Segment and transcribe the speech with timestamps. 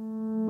[0.00, 0.49] Thank you.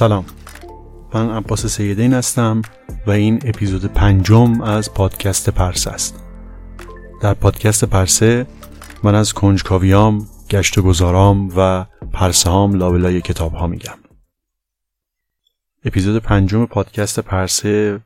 [0.00, 0.24] سلام.
[1.14, 2.62] من عباس سیدین هستم
[3.06, 6.24] و این اپیزود پنجم از پادکست پرسه است.
[7.22, 8.46] در پادکست پرسه
[9.02, 13.98] من از کنجکاویام گشت و گذارام و پرسه هام لابلای کتاب ها میگم.
[15.84, 18.00] اپیزود پنجم پادکست پرسه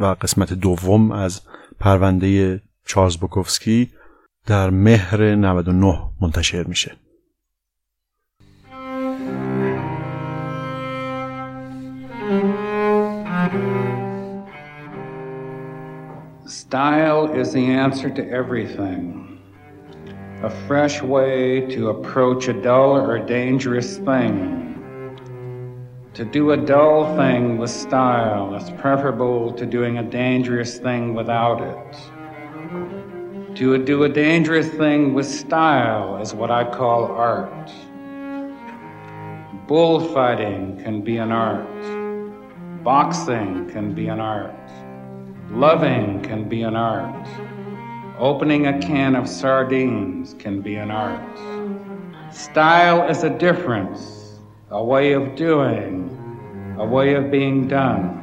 [0.00, 1.40] و قسمت دوم از
[1.80, 3.90] پرونده چارلز بوکوفسکی
[4.46, 7.03] در مهر 99 منتشر میشه.
[16.54, 19.40] Style is the answer to everything.
[20.44, 25.18] A fresh way to approach a dull or dangerous thing.
[26.14, 31.60] To do a dull thing with style is preferable to doing a dangerous thing without
[31.60, 33.56] it.
[33.56, 37.68] To do a dangerous thing with style is what I call art.
[39.66, 42.84] Bullfighting can be an art.
[42.84, 44.63] Boxing can be an art.
[45.51, 47.27] Loving can be an art.
[48.19, 51.37] Opening a can of sardines can be an art.
[52.31, 54.01] Style is a difference,
[54.69, 55.95] a way of doing,
[56.77, 58.19] a way of being done.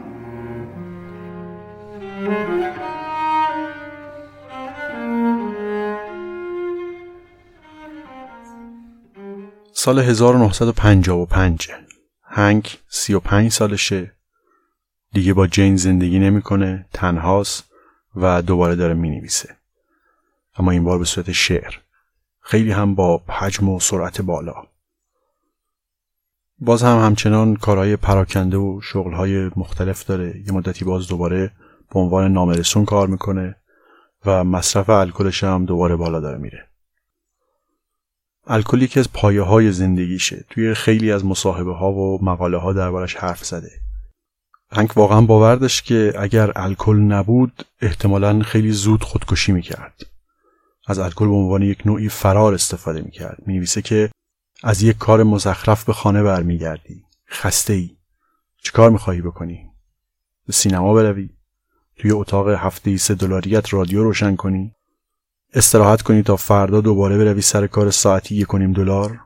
[9.72, 11.70] سال 1955
[12.24, 14.12] هنگ 35 سالشه
[15.13, 17.63] دیگه با جین زندگی نمی‌کنه تنهاست
[18.15, 19.55] و دوباره داره می‌نویسه.
[20.55, 21.73] اما این بار به صورت شعر.
[22.41, 24.53] خیلی هم با حجم و سرعت بالا.
[26.59, 30.43] باز هم همچنان کارهای پراکنده و شغلهای مختلف داره.
[30.47, 31.51] یه مدتی باز دوباره
[31.93, 33.55] به عنوان نامرسون کار می‌کنه
[34.25, 36.67] و مصرف الکلش هم دوباره بالا داره میره.
[38.47, 40.45] الکل یکی از پایه های زندگیشه.
[40.49, 43.71] توی خیلی از مصاحبه ها و مقاله ها دربارش حرف زده.
[44.71, 50.01] هنگ واقعا باور داشت که اگر الکل نبود احتمالا خیلی زود خودکشی می‌کرد.
[50.87, 53.43] از الکل به عنوان یک نوعی فرار استفاده می‌کرد.
[53.45, 54.11] می‌نویسه که
[54.63, 57.03] از یک کار مزخرف به خانه برمیگردی.
[57.29, 57.89] خسته ای
[58.63, 59.69] چه کار می‌خواهی بکنی؟
[60.47, 61.29] به سینما بروی؟
[61.97, 64.75] توی اتاق هفته سه دلاریت رادیو روشن کنی؟
[65.53, 69.19] استراحت کنی تا فردا دوباره بروی سر کار ساعتی یک دلار؟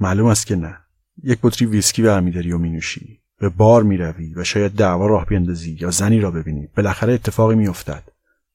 [0.00, 0.78] معلوم است که نه.
[1.22, 3.19] یک بطری ویسکی برمیداری و مینوشی.
[3.40, 6.68] به بار می‌روی و شاید دعوا راه بیندازی یا زنی را ببینی.
[6.76, 8.02] بالاخره اتفاقی میافتد.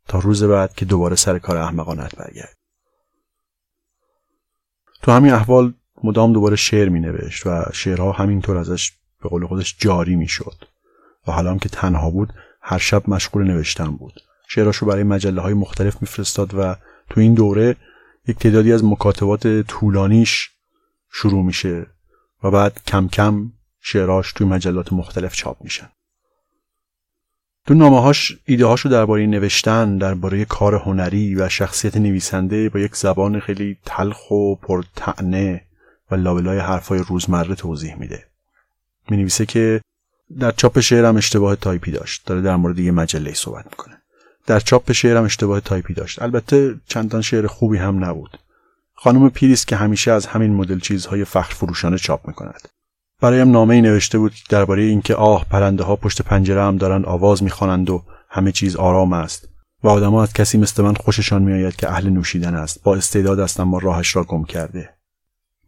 [0.07, 2.57] تا روز بعد که دوباره سر کار احمقانت برگرد
[5.01, 5.73] تو همین احوال
[6.03, 8.91] مدام دوباره شعر می نوشت و شعرها همینطور ازش
[9.23, 10.55] به قول خودش جاری می شد
[11.27, 14.13] و حالا هم که تنها بود هر شب مشغول نوشتن بود.
[14.47, 16.75] شعراشو برای مجله های مختلف میفرستاد و
[17.09, 17.75] تو این دوره
[18.27, 20.49] یک تعدادی از مکاتبات طولانیش
[21.11, 21.87] شروع میشه
[22.43, 23.51] و بعد کم کم
[23.87, 25.89] شعراش توی مجلات مختلف چاپ میشن
[27.67, 32.95] تو نامه هاش ایده هاشو درباره نوشتن درباره کار هنری و شخصیت نویسنده با یک
[32.95, 35.61] زبان خیلی تلخ و پرتعنه
[36.11, 38.25] و لابلای حرفای روزمره توضیح میده.
[39.09, 39.81] می نویسه که
[40.39, 42.25] در چاپ شعرم اشتباه تایپی داشت.
[42.25, 44.01] داره در مورد یه مجله صحبت می‌کنه.
[44.45, 46.21] در چاپ شعرم اشتباه تایپی داشت.
[46.21, 48.39] البته چندان شعر خوبی هم نبود.
[48.93, 52.69] خانم پیریس که همیشه از همین مدل چیزهای فخر فروشانه چاپ می‌کند.
[53.21, 57.43] برایم نامه ای نوشته بود درباره اینکه آه پرنده ها پشت پنجره هم دارند آواز
[57.43, 59.49] می‌خوانند و همه چیز آرام است
[59.83, 62.83] و آدما از کسی مثل من خوششان میآید که اهل نوشیدن است.
[62.83, 64.89] با استعداد است اما راهش را گم کرده.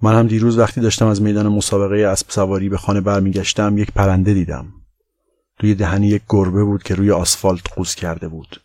[0.02, 4.34] من هم دیروز وقتی داشتم از میدان مسابقه اسب سواری به خانه برمیگشتم یک پرنده
[4.34, 4.66] دیدم.
[5.60, 8.62] توی دهنی یک گربه بود که روی آسفالت قوز کرده بود.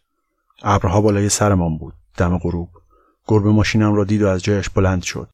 [0.62, 1.94] ابرها بالای سرمان بود.
[2.16, 2.68] دم غروب.
[3.26, 5.28] گربه ماشینم را دید و از جایش بلند شد.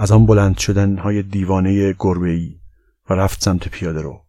[0.00, 2.56] از آن بلند شدن های دیوانه گربه ای
[3.10, 4.20] و رفت سمت پیاده رو.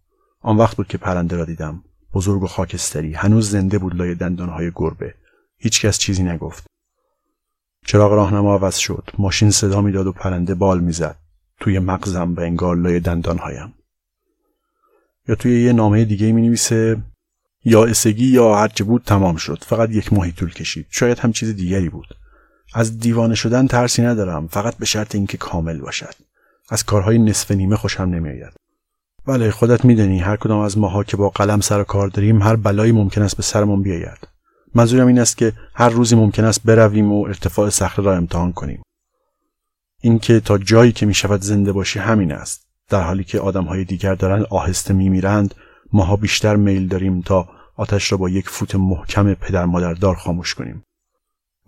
[0.42, 1.84] آن وقت بود که پرنده را دیدم.
[2.14, 3.14] بزرگ و خاکستری.
[3.14, 5.16] هنوز زنده بود لای های گربه.
[5.58, 6.68] هیچکس چیزی نگفت.
[7.86, 9.10] چراغ راهنما عوض شد.
[9.18, 11.18] ماشین صدا می‌داد و پرنده بال می‌زد.
[11.60, 13.74] توی مغزم به انگار لای دندانهایم.
[15.28, 17.04] یا توی یه نامه دیگه می نویسه
[17.66, 19.64] یا اسگی یا هرچه بود تمام شد.
[19.68, 20.88] فقط یک ماهی طول کشید.
[20.90, 22.08] شاید هم چیز دیگری بود.
[22.74, 26.14] از دیوانه شدن ترسی ندارم فقط به شرط اینکه کامل باشد.
[26.70, 28.54] از کارهای نصف نیمه خوشم نمیآید.
[29.26, 32.92] بله خودت میدانی هر کدام از ماها که با قلم سر کار داریم هر بلایی
[32.92, 34.28] ممکن است به سرمون بیاید.
[34.76, 38.82] منظورم این است که هر روزی ممکن است برویم و ارتفاع صخره را امتحان کنیم.
[40.02, 42.68] اینکه تا جایی که می‌شود زنده باشی همین است.
[42.90, 45.56] در حالی که آدمهای دیگر دارند آهسته میمیرند
[45.94, 50.84] ماها بیشتر میل داریم تا آتش را با یک فوت محکم پدر مادردار خاموش کنیم.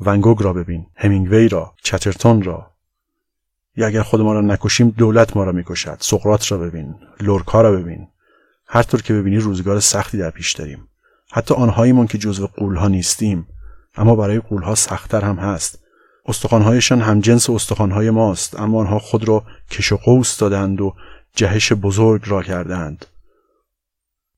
[0.05, 2.71] ونگوگ را ببین همینگوی را چترتون را.
[3.75, 5.97] یا اگر خود ما را نکشیم دولت ما را می‌کشد.
[6.00, 8.07] سقرات را ببین لورکا را ببین.
[8.67, 10.88] هر طور که ببینی روزگار سختی در پیش داریم.
[11.31, 13.47] حتی آنهاییمان که جزو قولها نیستیم.
[13.95, 15.79] اما برای قولها سختتر هم هست.
[16.25, 18.59] استخوانهایشان هم جنس استخوانهای ماست.
[18.59, 20.95] اما آنها خود را کش و قوس دادند و
[21.35, 23.06] جهش بزرگ را کردند.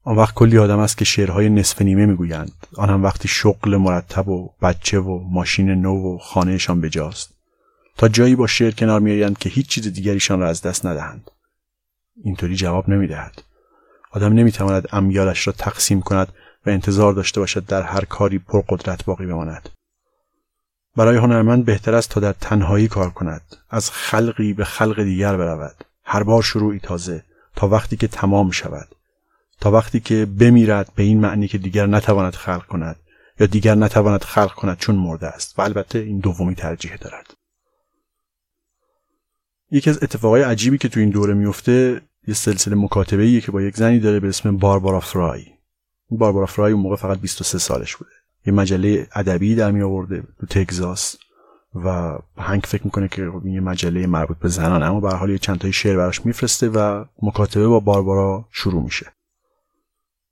[0.08, 2.52] آن وقت کلی آدم است که شعرهای نصف نیمه می‌گویند.
[2.76, 7.34] آن هم وقتی شغل مرتب و بچه و ماشین نو و خانهشان بجاست.
[7.98, 11.32] تا جایی با شعر کنار میآیند که هیچ چیز دیگریشان را از دست ندهند.
[12.24, 13.44] اینطوری جواب نمی‌دهد.
[14.12, 16.28] آدم نمی‌تواند امیالش را تقسیم کند
[16.66, 19.70] و انتظار داشته باشد در هر کاری پرقدرت باقی بماند.
[20.96, 23.42] برای هنرمند بهتر است تا در تنهایی کار کند.
[23.70, 25.84] از خلقی به خلق دیگر برود.
[26.04, 27.24] هر بار شروعی تازه
[27.56, 28.88] تا وقتی که تمام شود.
[29.62, 32.96] تا وقتی که بمیرد به این معنی که دیگر نتواند خلق کند
[33.40, 35.60] یا دیگر نتواند خلق کند چون مرده است.
[35.60, 37.34] و البته این دومی ترجیح دارد.
[39.72, 43.78] یکی از اتفاقای عجیبی که تو این دوره میفته یه سلسله مکاتبه که با یک
[43.78, 45.46] زنی داره به اسم باربارا فرای.
[46.12, 48.12] باربارا فرای اون موقع فقط 23 سالش بوده.
[48.46, 51.16] یه مجله ادبی در می آورده تو تگزاس
[51.76, 55.60] و هنگ فکر می‌کنه که خب یه مجله مربوط به زنان اما به حال چند
[55.60, 59.15] تای شعر براش میفرسته و مکاتبه با باربارا شروع میشه.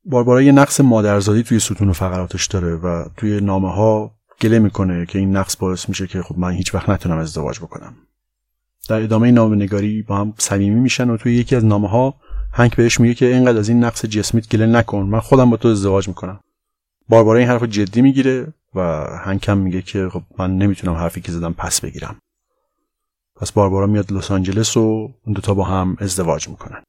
[0.05, 4.11] باربارا یه نقص مادرزادی توی ستون و فقراتش داره و توی نامه ها
[4.41, 7.95] گله می‌کنه که این نقص باعث میشه که خب من هیچ وقت نتونم ازدواج بکنم.
[8.89, 12.13] در ادامه نامه نگاری با هم صمیمی میشن و توی یکی از نامه ها
[12.51, 15.67] هنگ بهش میگه که اینقدر از این نقص جسمیت گله نکن من خودم با تو
[15.67, 16.39] ازدواج می‌کنم.
[17.09, 21.31] باربارا این حرف جدی می‌گیره و هنگ هم میگه که خب من نمی‌تونم حرفی که
[21.31, 22.15] زدم پس بگیرم.
[23.35, 26.83] پس باربارا میاد لس آنجلس و اون دوتا با هم ازدواج می‌کنن.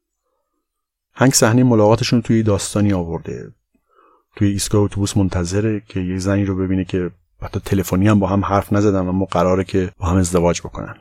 [1.16, 3.52] هنگ صحنه ملاقاتشون توی داستانی آورده.
[4.36, 7.10] توی ایستگاه اتوبوس منتظره که یه زنی رو ببینه که
[7.42, 10.96] حتی تلفنی هم با هم حرف نزدن اما قراره که با هم ازدواج بکنن.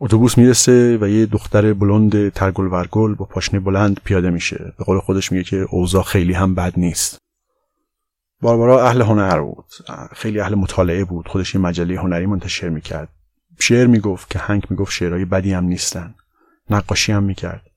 [0.00, 4.72] اتوبوس می‌رسه و یه دختر بلند ترگل ورگل با پاشنه بلند پیاده میشه.
[4.78, 7.18] به قول خودش میگه که اوضاع خیلی هم بد نیست.
[8.40, 9.64] باربارا اهل هنر بود.
[10.12, 11.28] خیلی اهل مطالعه بود.
[11.28, 13.08] خودش یه مجله هنری منتشر می‌کرد.
[13.60, 16.14] شعر می‌گفت که هنگ می‌گفت شعرهای بدی هم نیستن.
[16.70, 17.70] نقاشی هم می‌کرد.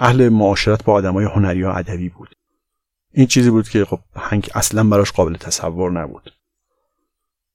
[0.00, 2.28] اهل معاشرت با آدمای هنری و ادبی بود.
[3.12, 6.32] این چیزی بود که خب هنگ اصلا براش قابل تصور نبود.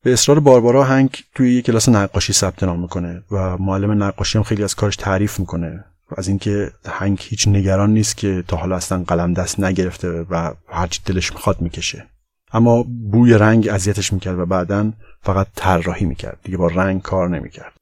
[0.03, 4.43] به اصرار باربارا هنگ توی یک کلاس نقاشی ثبت نام می‌کنه و معلم نقاشی هم
[4.43, 5.85] خیلی از کارش تعریف می‌کنه.
[6.11, 10.53] و از اینکه هنگ هیچ نگران نیست که تا حالا اصلا قلم دست نگرفته و
[10.67, 12.05] هرچی دلش می‌خواد می‌کشه.
[12.53, 16.39] اما بوی رنگ اذیتش می‌کرد و بعدا فقط طراحی می‌کرد.
[16.43, 17.73] دیگه با رنگ کار نمی‌کرد.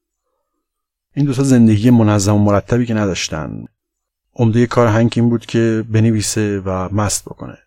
[1.15, 3.65] این دوتا زندگی منظم و مرتبی که نداشتن
[4.35, 7.57] عمده کار هنگ این بود که بنویسه و مست بکنه.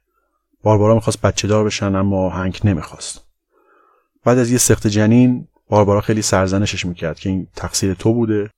[0.62, 3.22] باربارا می‌خواست بچه دار بشن اما هنگ نمی‌خواست.
[4.24, 8.50] بعد از یه سخت جنین باربارا خیلی سرزنشش می‌کرد که این تقصیر تو بوده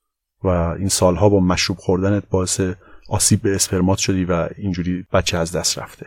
[0.45, 2.61] و این سالها با مشروب خوردنت باعث
[3.09, 6.07] آسیب به اسپرمات شدی و اینجوری بچه از دست رفته.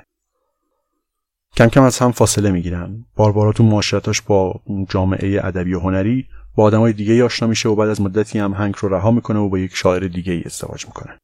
[1.58, 3.06] کم کم از هم فاصله می‌گیرن.
[3.16, 7.90] باربارا تو معاشرتاش با جامعه ادبی و هنری با آدمای دیگه آشنا میشه و بعد
[7.90, 11.18] از مدتی هم هنگ رو رها می‌کنه و با یک شاعر دیگه ای ازدواج می‌کنه.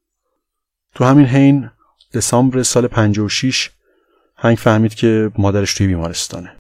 [0.98, 1.70] تو همین حین
[2.14, 3.72] دسامبر سال 56
[4.36, 6.58] هنگ فهمید که مادرش توی بیمارستانه.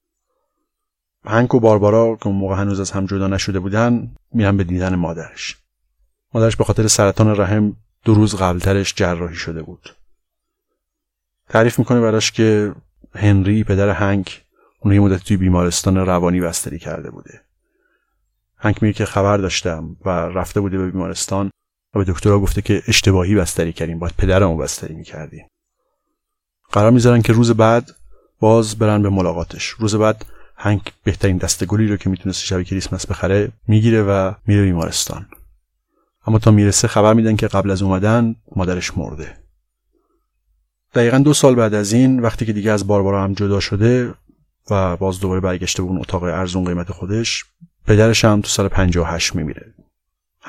[1.25, 4.95] هنگ و باربارا که اون موقع هنوز از هم جدا نشده بودن میرن به دیدن
[4.95, 5.57] مادرش.
[6.33, 9.95] مادرش به خاطر سرطان رحم دو روز قبلترش جراحی شده بود.
[11.49, 12.75] تعریف می‌کنه براش که
[13.15, 14.41] هنری پدر هنگ
[14.79, 17.41] اون یه مدت توی بیمارستان روانی بستری کرده بوده.
[18.57, 21.51] هنگ میگه که خبر داشتم و رفته بوده به بیمارستان.
[21.97, 25.47] و به دکترها گفته که اشتباهی بستری کردیم باید پدرمو بستری می‌کردیم.
[26.71, 27.91] قرار می‌ذارن که روز بعد
[28.39, 29.65] باز برن به ملاقاتش.
[29.65, 30.25] روز بعد
[30.55, 35.27] هنگ بهترین گلی رو که می‌تونست شب کریسمس بخره می‌گیره و میره بیمارستان.
[36.27, 39.37] اما تا می‌رسه خبر میدن که قبل از اومدن مادرش مرده.
[40.93, 44.13] دقیقا دو سال بعد از این وقتی که دیگه از باربارا هم جدا شده
[44.69, 47.45] و باز دوباره برگشته به اون اتاق ارزون قیمت خودش
[47.87, 49.73] پدرش هم تو سال 58 میمیره.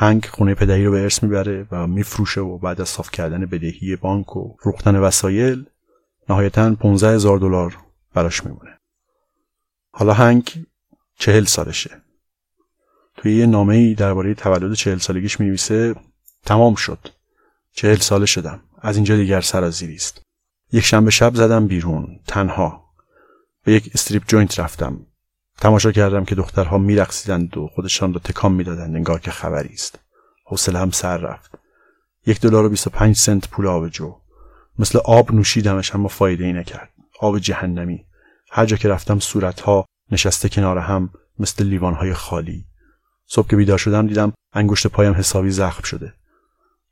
[0.00, 3.96] هنگ خونه پدری رو به ارث می‌بره و میفروشه و بعد از صاف کردن بدهی
[3.96, 5.66] بانک و فروختن وسایل
[6.28, 7.76] نهایتا 15 هزار دلار
[8.14, 8.78] براش میمونه.
[9.92, 10.66] حالا هنگ
[11.18, 12.02] چهل سالشه.
[13.16, 15.94] توی یه نامه ای درباره تولد چهل سالگیش می‌نویسه
[16.44, 17.08] تمام شد.
[17.72, 18.60] چهل ساله شدم.
[18.80, 20.22] از اینجا دیگر سرازیری است
[20.72, 22.84] یک شنبه شب زدم بیرون تنها.
[23.64, 25.06] به یک strip joint رفتم.
[25.60, 28.96] تماشا کردم که دخترها میرقصیدند و خودشان را تکان می‌دادند.
[28.96, 29.98] انگار که خبری است.
[30.46, 31.58] حوصله‌ام سر رفت.
[32.26, 34.16] یک دلار و 25 سنت پول آبجو
[34.78, 36.90] مثل آب نوشیدمش اما فایده ای نکرد.
[37.20, 38.04] آب جهنمی.
[38.50, 42.64] هر جا که رفتم صورتها نشسته کنار هم مثل لیوانهای خالی.
[43.26, 46.14] صبح که بیدار شدم دیدم انگشت پایم حسابی زخم شده.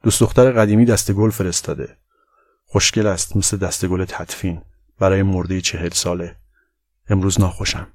[0.03, 1.97] دوست دختر قدیمی دست گل فرستاده.
[2.65, 4.63] خوشگل است مثل دست گل تدفین.
[4.99, 6.37] برای مرده چهل ساله.
[7.09, 7.87] امروز ناخوشم.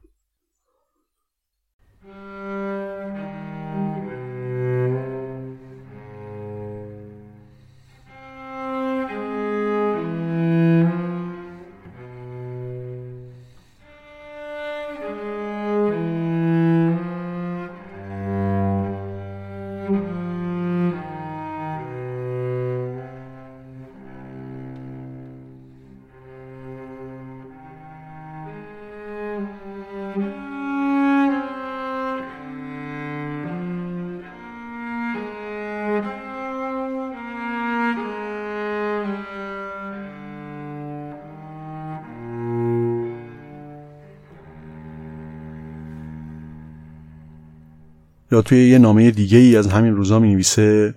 [48.31, 50.95] یا توی یه نامه دیگه ای از همین روزا می نویسه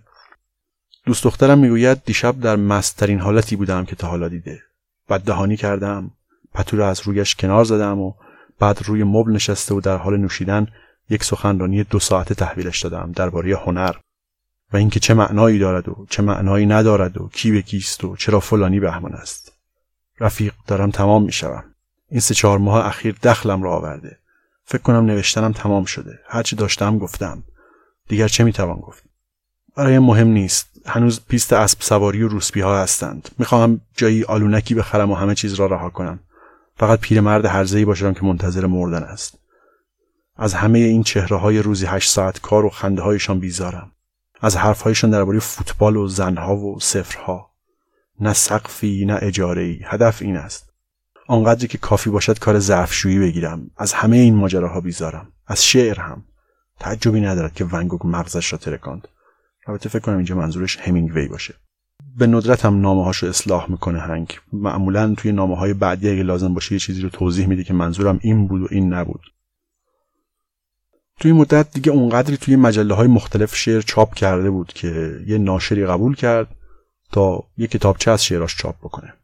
[1.07, 4.62] دوست دخترم می‌گوید دیشب در مسترین حالتی بودم که تا حالا دیده.
[5.09, 6.11] بعد دهانی کردم
[6.55, 8.12] پتو از رویش کنار زدم و
[8.59, 10.67] بعد روی مبل نشسته و در حال نوشیدن
[11.11, 13.95] یک سخنرانی دو ساعته تحویلش دادم درباره هنر
[14.73, 18.41] و اینکه چه معنایی دارد و چه معنایی ندارد و کی به کیست و چرا
[18.41, 19.53] فلانی بهمان است.
[20.21, 21.64] رفیق دارم تمام می‌شوم.
[22.11, 24.19] این سه چهار ماه اخیر دخلم را آورده.
[24.64, 26.18] فکر کنم نوشتنم تمام شده.
[26.28, 27.42] هرچی داشتم گفتم.
[28.09, 29.02] دیگر چه می‌توان گفت؟
[29.76, 30.68] برای مهم نیست.
[30.87, 33.28] هنوز پیست اسب سواری و روسپی ها هستند.
[33.38, 36.18] می‌خواهم جایی آلونکی بخرم و همه چیز را رها کنم.
[36.76, 39.38] فقط پیرمرد هرزهی باشم که منتظر مردن است.
[40.37, 43.90] از همه این چهره های روزی هشت ساعت کار و خنده هایشان بیزارم.
[44.40, 47.50] از حرفهایشان درباره فوتبال و زنها و سفرها
[48.21, 50.74] نه سقفی نه اجاره هدف این است.
[51.26, 53.71] آنقدری که کافی باشد کار ظرفشویی بگیرم.
[53.76, 55.28] از همه این ماجراها بیزارم.
[55.47, 56.25] از شعر هم.
[56.81, 59.09] تعجبی ندارد که ونگوگ مغزش را ترکاند.
[59.66, 61.54] البته فکر کنم اینجا منظورش همینگوی باشه.
[62.16, 64.38] به ندرت هم نامه هاشو اصلاح می‌کنه هنگ.
[64.52, 68.19] معمولا توی نامه های بعدی اگه لازم باشه یه چیزی رو توضیح میده که منظورم
[68.23, 69.21] این بود و این نبود.
[71.21, 75.87] توی مدت دیگه اونقدری توی مجله های مختلف شعر چاپ کرده بود که یه ناشری
[75.87, 76.57] قبول کرد
[77.12, 79.14] تا یه کتابچه از شعراش چاپ بکنه.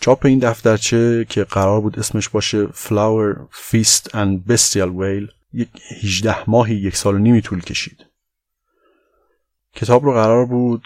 [0.00, 3.36] چاپ این دفترچه که قرار بود اسمش باشه Flower,
[3.70, 5.68] Fist and Bestial Wail یک
[6.02, 8.06] 18 ماهی یک سال و نیمی طول کشید.
[9.74, 10.82] کتاب رو قرار بود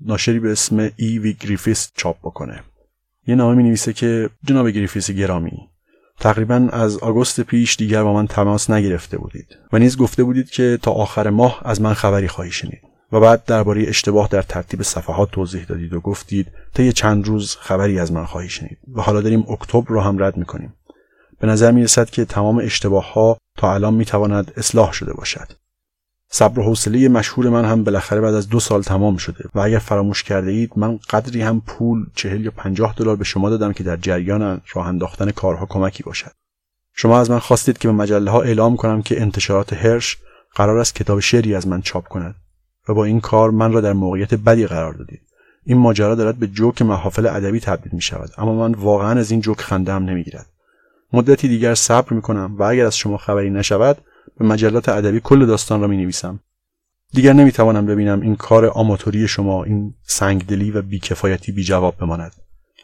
[0.00, 2.62] ناشری به اسم ای وی گریفیث چاپ بکنه.
[3.26, 5.68] یه نامه می نویسه که جناب گریفیث گرامی
[6.20, 10.78] تقریبا از آگوست پیش دیگر با من تماس نگرفته بودید و نیز گفته بودید که
[10.82, 15.30] تا آخر ماه از من خبری خواهی شنید و بعد درباره اشتباه در ترتیب صفحات
[15.30, 19.44] توضیح دادید و گفتید طی چند روز خبری از من خواهی شنید و حالا داریم
[19.50, 20.74] اکتبر رو هم رد می‌کنیم.
[21.40, 25.52] به نظر می رسد که تمام اشتباه ها تا الان می تواند اصلاح شده باشد.
[26.34, 29.78] صبر و حوصله مشهور من هم بالاخره بعد از دو سال تمام شده و اگر
[29.78, 33.84] فراموش کرده اید من قدری هم پول چهل یا پنجاه دلار به شما دادم که
[33.84, 36.32] در جریان راه انداختن کارها کمکی باشد.
[36.94, 40.18] شما از من خواستید که به مجله ها اعلام کنم که انتشارات هرش
[40.54, 42.34] قرار است کتاب شعری از من چاپ کند
[42.88, 45.22] و با این کار من را در موقعیت بدی قرار دادید.
[45.64, 49.40] این ماجرا دارد به جوک محافل ادبی تبدیل می شود اما من واقعا از این
[49.40, 50.46] جوک خندم نمی‌گیرد.
[51.12, 53.98] مدتی دیگر صبر می کنم و اگر از شما خبری نشود
[54.38, 56.40] به مجلات ادبی کل داستان را می نویسم
[57.12, 62.32] دیگر نمی توانم ببینم این کار آماتوری شما این سنگدلی و بیکفایتی بی جواب بماند.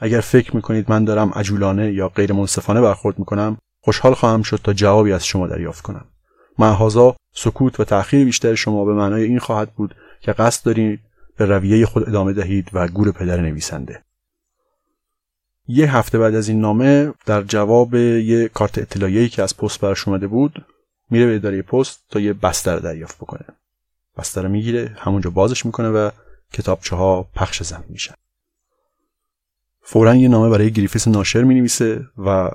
[0.00, 4.42] اگر فکر می کنید من دارم عجولانه یا غیر منصفانه برخورد می کنم خوشحال خواهم
[4.42, 6.04] شد تا جوابی از شما دریافت کنم.
[6.58, 11.00] معهازا سکوت و تأخیر بیشتر شما به معنای این خواهد بود که قصد دارید
[11.38, 14.02] به رویه خود ادامه دهید و گور پدر نویسنده.
[15.68, 20.08] یه هفته بعد از این نامه در جواب یه کارت اطلاعیه‌ای که از پست براش
[20.08, 20.66] اومده بود
[21.10, 23.44] میره به اداره پست تا یه بستر دریافت بکنه.
[24.16, 26.10] بستر رو می‌گیره همونجا بازش می‌کنه و
[26.52, 28.14] کتابچه ها پخش زمین میشن.
[29.82, 32.50] فورا یه نامه برای گریفیس ناشر می‌نویسه و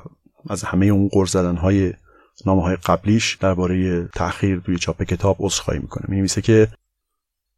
[0.50, 1.94] از همه اون قرض زدن های
[2.46, 6.06] نامه های قبلیش درباره تأخیر روی چاپ کتاب عذرخواهی می‌کنه.
[6.08, 6.68] می‌نویسه که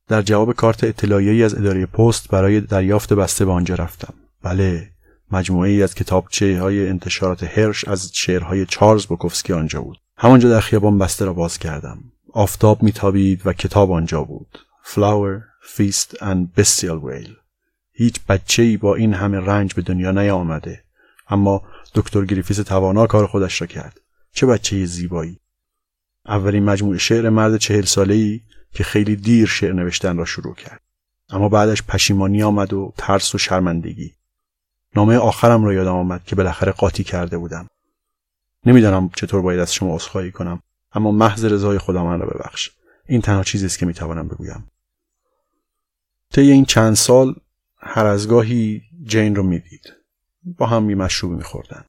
[0.08, 4.14] در جواب کارت اطلاعیه‌ای از اداره پست برای دریافت بسته به آنجا رفتم.
[4.44, 4.90] بله
[5.32, 9.98] مجموعه ای از کتابچه های انتشارات هرش از شعرهای چارلز بوکوفسکی آنجا بود.
[10.18, 12.00] همانجا در خیابان بسته را باز کردم.
[12.34, 14.60] آفتاب میتابید و کتاب آنجا بود.
[14.84, 15.42] Flower,
[15.76, 17.36] Feast and Bestial Whale.
[17.92, 20.84] هیچ بچه ای با این همه رنج به دنیا نیامده.
[21.30, 21.62] اما
[21.96, 24.02] دکتر گریفیس توانا کار خودش را کرد.
[24.34, 25.40] چه بچه زیبایی.
[26.26, 28.42] اولین مجموعه شعر مرد چهل ساله ای
[28.76, 30.82] که خیلی دیر شعر نوشتن را شروع کرد.
[31.30, 34.14] اما بعدش پشیمانی آمد و ترس و شرمندگی.
[34.96, 37.68] نامه آخرم را یادم آمد که بالاخره قاطی کرده بودم.
[38.66, 40.62] نمی‌دانم چطور باید از شما عذرخواهی کنم
[40.94, 42.72] اما محض رضای خدا من را ببخش.
[43.06, 44.68] این تنها چیزی است که می‌توانم بگویم.
[46.34, 47.36] طی این چند سال
[47.78, 49.94] هر از گاهی جین رو می‌دید.
[50.58, 51.86] با هم یه مشروبی میخوردن.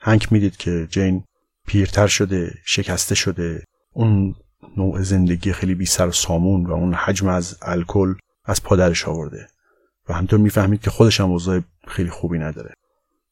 [0.00, 1.24] هنک می‌دید که جین
[1.66, 4.34] پیرتر شده شکسته شده اون
[4.76, 9.08] نوع زندگی خیلی بی سر و سامون و اون حجم از الکل از پا درش
[9.08, 9.48] آورده.
[10.08, 12.74] و همینطور می‌فهمید که خودش هم اوضاع خیلی خوبی نداره.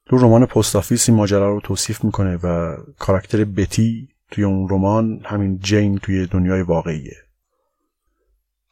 [0.06, 5.20] تو رمان پست آفیس این ماجرا رو توصیف می‌کنه و کاراکتر بتی توی اون رمان
[5.24, 7.16] همین جین توی دنیای واقعیه.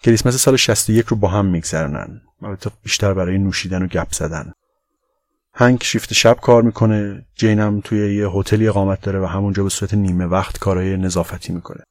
[0.03, 4.53] کریسمس سال 61 رو با هم میگذرنن البته بیشتر برای نوشیدن و گپ زدن.
[5.55, 7.27] هنگ شیفت شب کار می‌کنه.
[7.35, 11.53] جین هم توی یه هتلی اقامت داره و همونجا به صورت نیمه وقت کارهای نظافتی
[11.53, 11.85] می‌کنه.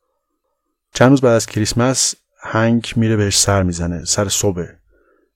[0.94, 4.66] چند روز بعد از کریسمس هنگ میره بهش سر می‌زنه سر صبح.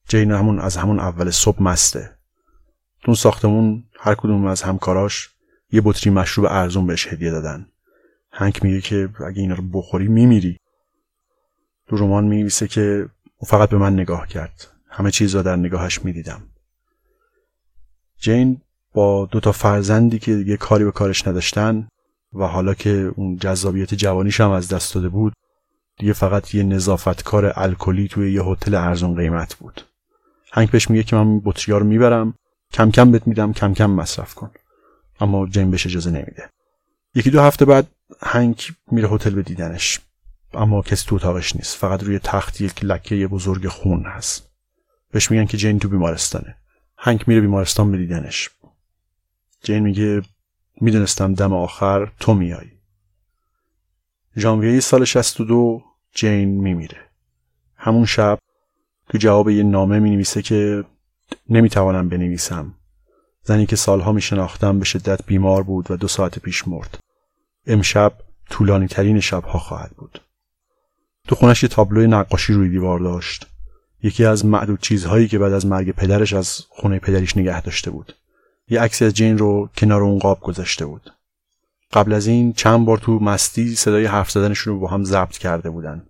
[0.07, 2.17] جین همون از همون اول صبح مسته.
[3.03, 5.29] تو ساختمون هر کدوم از همکاراش
[5.71, 7.67] یه بطری مشروب ارزون بهش هدیه دادن.
[8.31, 10.57] هنگ میگه که اگه اینا رو بخوری میمیری.
[11.87, 14.67] تو رمان میویسه که او فقط به من نگاه کرد.
[14.89, 16.41] همه چیز را در نگاهش می‌دیدم.
[18.17, 18.61] جین
[18.93, 21.87] با دو تا فرزندی که یه کاری به کارش نداشتن
[22.33, 25.33] و حالا که اون جذابیت جوانیش هم از دست داده بود
[25.97, 29.81] دیگه فقط یه نظافتکار الکلی توی یه هتل ارزون قیمت بود.
[30.51, 32.33] هنگ بهش میگه که من بطریا رو می‌برم
[32.73, 34.51] کم کم بهت میدم کم کم مصرف کن.
[35.19, 36.49] اما جین بهش اجازه نمیده.
[37.15, 37.87] یکی دو هفته بعد
[38.21, 39.99] هنگ میره هتل به دیدنش.
[40.53, 41.77] اما کسی تو اتاقش نیست.
[41.77, 44.49] فقط روی تخت یک لکه بزرگ خون هست.
[45.11, 46.55] بهش میگن که جین تو بیمارستانه.
[46.97, 48.49] هنگ میره بیمارستان به دیدنش.
[49.63, 50.21] جین میگه
[50.81, 52.67] می‌دونستم دم آخر تو میای.
[54.37, 55.83] ژانویه سال 62
[56.15, 56.97] جین میمیره.
[57.75, 58.39] همون شب
[59.09, 60.83] تو جواب یه نامه می نویسه که
[61.49, 62.73] نمی‌توانم بنویسم.
[63.43, 66.97] زنی که سالها می شناختم به شدت بیمار بود و دو ساعت پیش مرد.
[67.67, 68.13] امشب
[68.49, 70.21] طولانی ترین شبها خواهد بود.
[71.27, 73.47] تو خونش یه تابلوی نقاشی روی دیوار داشت.
[74.03, 78.13] یکی از معدود چیزهایی که بعد از مرگ پدرش از خونه پدریش نگه داشته بود.
[78.71, 81.13] یه عکسی از جین رو کنار اون قاب گذاشته بود.
[81.93, 85.69] قبل از این چند بار تو مستی صدای حرف زدنشون رو با هم ضبط کرده
[85.69, 86.05] بودن.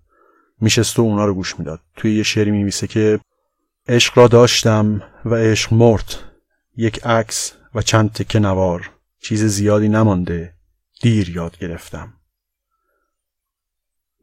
[0.60, 1.80] میشست و اونا رو گوش می‌داد.
[1.96, 3.20] توی یه شعری میمیسه که
[3.88, 6.16] عشق را داشتم و عشق مرد.
[6.78, 8.92] یک عکس و چند تکه نوار.
[9.22, 10.54] چیز زیادی نمانده.
[11.02, 12.14] دیر یاد گرفتم.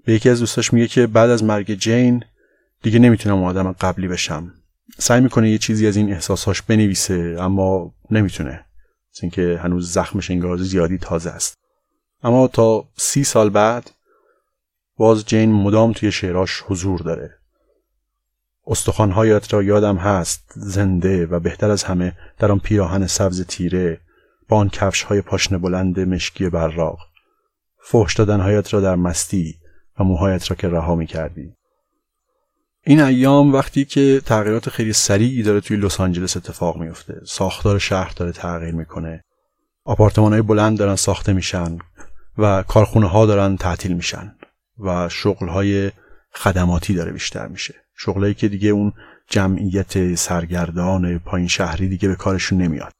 [0.04, 2.24] به یکی از دوستاش میگه که بعد از مرگ جین
[2.82, 4.54] دیگه نمی‌تونم آدم قبلی بشم.
[4.98, 8.64] سعی می‌کنه یه چیزی از این احساساش بنویسه اما نمی‌تونه.
[9.22, 11.54] اینکه هنوز زخمش انگار زیادی تازه است.
[12.22, 13.90] اما تا سی سال بعد
[14.96, 17.34] باز جین مدام توی شعراش حضور داره.
[18.66, 24.00] استخوانهایت را یادم هست زنده و بهتر از همه در آن پیراهن سبز تیره
[24.48, 26.98] با آن کفش های پاشنه بلند مشکی براق.
[27.82, 29.58] فحش دادنهایت را در مستی
[29.98, 31.54] و موهایت را که رها می کردی.
[32.86, 37.20] این ایام وقتی که تغییرات خیلی سریعی داره توی لس آنجلس اتفاق میفته.
[37.24, 39.24] ساختار شهر داره تغییر می‌کنه.
[39.84, 41.78] آپارتمان های بلند دارن ساخته میشن
[42.38, 44.34] و کارخونه ها دارن تعطیل میشن
[44.78, 45.90] و شغل های
[46.34, 47.74] خدماتی داره بیشتر میشه.
[47.96, 48.92] شغلایی که دیگه اون
[49.28, 52.92] جمعیت سرگردان پایین شهری دیگه به کارشون نمیاد.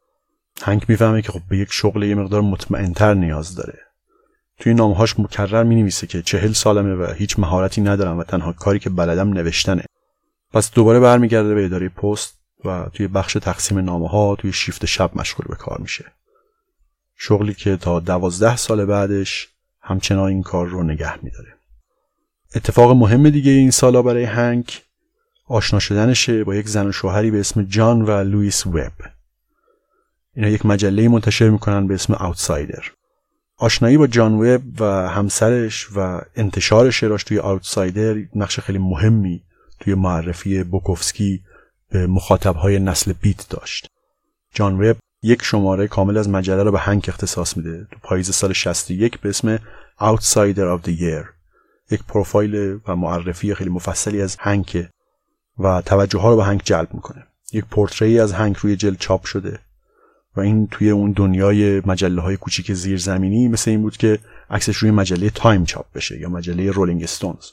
[0.63, 3.79] هنگ می‌فهمه که خب به یک شغل یه مقدار مطمئنتر نیاز داره.
[4.59, 8.79] توی نامهاش مکرر می نویسه که چهل سالمه و هیچ مهارتی ندارم و تنها کاری
[8.79, 9.85] که بلدم نوشتنه.
[10.53, 15.11] پس دوباره برمیگرده به اداره پست و توی بخش تقسیم نامه ها توی شیفت شب
[15.15, 16.05] مشغول به کار میشه.
[17.17, 19.49] شغلی که تا دوازده سال بعدش
[19.81, 21.55] همچنان این کار رو نگه میداره.
[22.55, 24.73] اتفاق مهم دیگه این سالا برای هنگ
[25.47, 28.93] آشنا شدنشه با یک زن و شوهری به اسم جان و لوئیس وب
[30.35, 32.85] اینا یک مجله منتشر می‌کنن به اسم آوتسایدر
[33.59, 39.43] آشنایی با جان وب و همسرش و انتشار شعراش توی آوتسایدر نقش خیلی مهمی
[39.81, 41.43] توی معرفی بوکوفسکی
[41.91, 43.87] به مخاطبهای نسل بیت داشت.
[44.55, 47.87] جان وب یک شماره کامل از مجله رو به هنک اختصاص میده.
[47.93, 49.59] تو پاییز سال 61 به اسم
[50.01, 51.27] Outsider of the Year.
[51.91, 54.87] یک پروفایل و معرفی خیلی مفصلی از هنک
[55.59, 57.27] و توجه ها رو به هنک جلب می‌کنه.
[57.53, 59.59] یک پورتره‌ای از هنک روی جلد چاپ شده.
[60.39, 64.19] و این توی اون دنیای مجله های کوچیک زیرزمینی مثل این بود که
[64.51, 67.47] عکسش روی مجله تایم چاپ بشه یا مجله رولینگ استون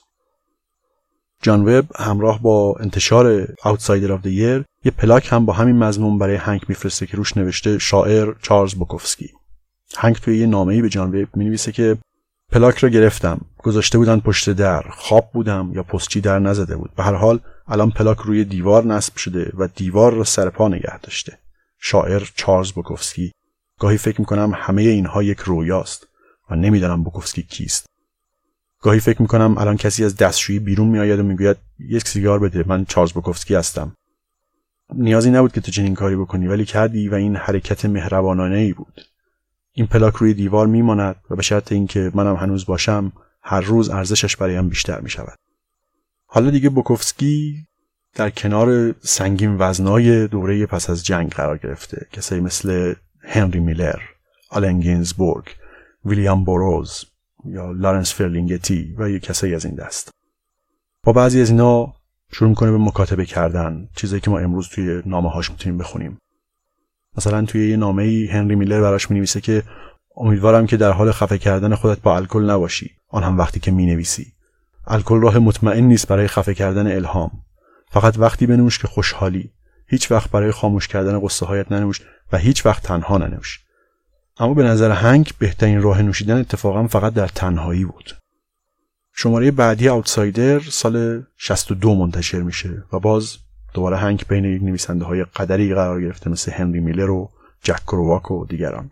[1.42, 6.18] جان وب همراه با انتشار Outsider of the Year یه پلاک هم با همین مضمون
[6.18, 9.30] برای هنگ میفرسته که روش نوشته شاعر چارلز بوکوفسکی.
[9.98, 11.98] هنگ توی یه نامه‌ای به جان وب می‌نویسه که
[12.52, 13.42] پلاک رو گرفتم.
[13.58, 14.82] گذاشته بودن پشت در.
[14.82, 16.92] خواب بودم یا پستچی در نزده بود.
[16.96, 21.00] به هر حال الان پلاک روی دیوار نصب شده و دیوار رو سر پا نگه
[21.00, 21.38] داشته.
[21.88, 23.32] شاعر چارلز بوکوفسکی.
[23.80, 26.08] گاهی فکر می‌کنم همه اینها یک رویاست
[26.50, 27.86] و نمی‌دانم بوکوفسکی کیست.
[28.82, 32.86] گاهی فکر می‌کنم الان کسی از دستشویی بیرون میآید و می‌گوید یک سیگار بده من
[32.86, 33.96] چارلز بوکوفسکی هستم.
[34.94, 39.02] نیازی نبود که تو چنین کاری بکنی ولی کردی و این حرکت مهربانانه ای بود.
[39.74, 44.36] این پلاک روی دیوار میماند و به شرط اینکه منم هنوز باشم هر روز ارزشش
[44.36, 45.38] برایم بیشتر می شود.
[46.26, 47.66] حالا دیگه بوکوفسکی
[48.16, 54.00] در کنار سنگین وزنای دوره پس از جنگ قرار گرفته کسایی مثل هنری میلر
[54.50, 55.46] آلن گینزبورگ
[56.06, 57.06] ویلیام بوروز
[57.46, 60.10] یا لارنس فرلینگتی و یه کسایی از این دست.
[61.04, 61.94] با بعضی از اینا
[62.32, 66.18] شروع می‌کنه به مکاتبه کردن چیزی که ما امروز توی نامه هاش می‌تونیم بخونیم.
[67.18, 69.64] مثلا توی یه نامه ای هنری میلر براش می‌نویسه که
[70.18, 72.92] امیدوارم که در حال خفه کردن خودت با الکل نباشی.
[73.10, 74.26] آن هم وقتی که می‌نویسی.
[74.88, 77.32] الکل راه مطمئن نیست برای خفه کردن الهام.
[77.92, 79.52] فقط وقتی بنوش که خوشحالی.
[79.88, 83.60] هیچ وقت برای خاموش کردن قصه هایت ننوش و هیچ وقت تنها ننوش.
[84.38, 88.16] اما به نظر هنگ بهترین راه نوشیدن اتفاقا فقط در تنهایی بود.
[89.14, 93.38] شماره بعدی آوتسایدر سال 62 منتشر میشه و باز
[93.74, 97.30] دوباره هنگ بین یک نویسنده های قدری قرار گرفته مثل هنری میلر و
[97.64, 98.90] جک کرواک و دیگران.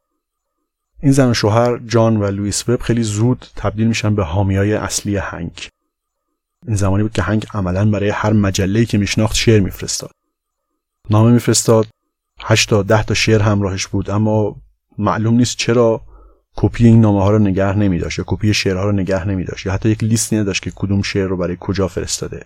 [1.01, 5.17] این زن و شوهر جان و لوئیس وب خیلی زود تبدیل میشن به حامیای اصلی
[5.17, 5.69] هنگ.
[6.67, 10.11] این زمانی بود که هنگ عملا برای هر مجله‌ای که میشناخت شعر میفرستاد.
[11.09, 11.87] نامه میفرستاد
[12.41, 14.55] 8 تا 10 تا شعر همراهش بود اما
[14.97, 16.01] معلوم نیست چرا
[16.55, 19.65] کپی این نامه ها رو نگه نمی داشت یا کپی شعرها رو نگه نمی داشت
[19.65, 22.45] یا حتی یک لیستی نداشت که کدوم شعر رو برای کجا فرستاده.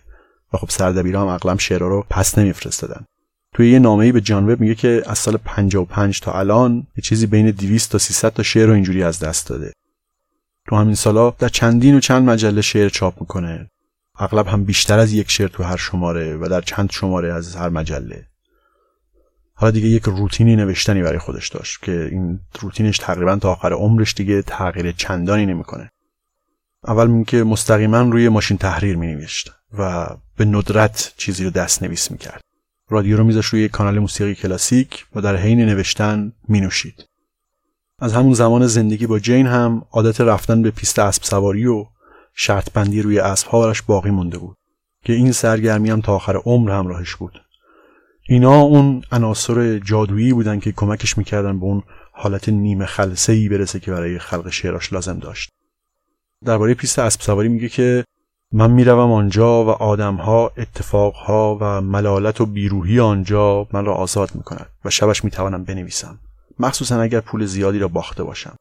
[0.54, 3.06] و خب سردبیرها هم اغلب شعرها رو پس نمیفرستادن.
[3.54, 7.52] توی یه نامه‌ای به جان میگه که از سال 55 تا الان یه چیزی بین
[7.52, 9.74] 200 تا 300 تا شعر رو اینجوری از دست داده.
[10.68, 13.70] تو همین سالا در چندین و چند مجله شعر چاپ می‌کنه.
[14.20, 17.70] اغلب هم بیشتر از یک شعر تو هر شماره و در چند شماره از هر
[17.70, 18.28] مجله.
[19.54, 24.14] حالا دیگه یک روتینی نوشتنی برای خودش داشت که این روتینش تقریبا تا آخر عمرش
[24.14, 25.90] دیگه تغییر چندانی نمی‌کنه.
[26.88, 32.12] اول میگه مستقیما روی ماشین تحریر می نوشت و به ندرت چیزی رو دست نویس
[32.12, 32.42] می‌کرد.
[32.90, 37.06] رادیو رو میذاش روی کانال موسیقی کلاسیک و در حین نوشتن می نوشید
[38.00, 41.86] از همون زمان زندگی با جین هم عادت رفتن به پیست اسب سواری و
[42.40, 44.58] شرط بندی روی اسب براش باقی مونده بود
[45.06, 47.42] که این سرگرمی هم تا آخر عمر همراهش بود.
[48.30, 53.80] اینا اون عناصر جادویی بودن که کمکش می‌کردن به اون حالت نیمه خلصه ای برسه
[53.80, 55.50] که برای خلق شعراش لازم داشت.
[56.46, 58.06] درباره پیست اسب سواری میگه که
[58.52, 64.70] من می‌روم آنجا و آدمها اتفاقها و ملالت و بی‌روحی آنجا من را آزاد می‌کند
[64.86, 66.20] و شبش می‌توانم بنویسم.
[66.60, 68.56] مخصوصا اگر پول زیادی را باخته باشم.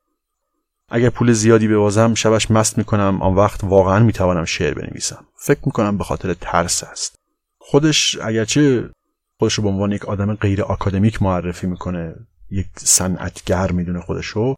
[0.89, 5.25] اگر پول زیادی ببازم شبش مست می‌کنم آن وقت واقعا می‌توانم شعر بنویسم.
[5.39, 7.19] فکر می‌کنم به خاطر ترس است.
[7.59, 8.91] خودش اگرچه
[9.39, 12.15] خودش رو به عنوان یک آدم غیر آکادمیک معرفی می‌کنه
[12.51, 14.55] یک صنعتگر می‌دونه خودشو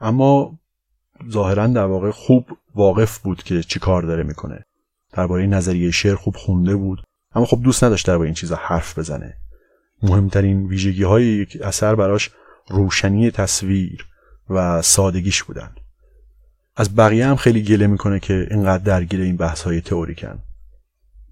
[0.00, 0.58] اما
[1.30, 4.64] ظاهرا در واقع خوب واقف بود که چی کار داره می‌کنه.
[5.12, 7.02] درباره نظریه شعر خوب خونده بود
[7.34, 9.36] اما خب دوست نداشت درباره این چیزا حرف بزنه.
[10.02, 12.30] مهمترین ویژگی های یک اثر براش
[12.68, 14.06] روشنی تصویر.
[14.50, 15.74] و سادگیش بودن.
[16.76, 20.38] از بقیه هم خیلی گله می‌کنه که اینقدر درگیر این بحث های تئوریکن.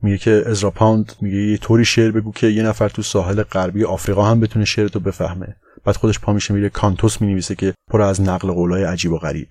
[0.03, 3.85] میگه که ازرا پاوند میگه یه طوری شعر بگو که یه نفر تو ساحل غربی
[3.85, 5.57] آفریقا هم بتونه شعرتو بفهمه.
[5.85, 9.49] بعد خودش پا میشه میره کانتوس می‌نویسه که پر از نقل قولای عجیب و غریب.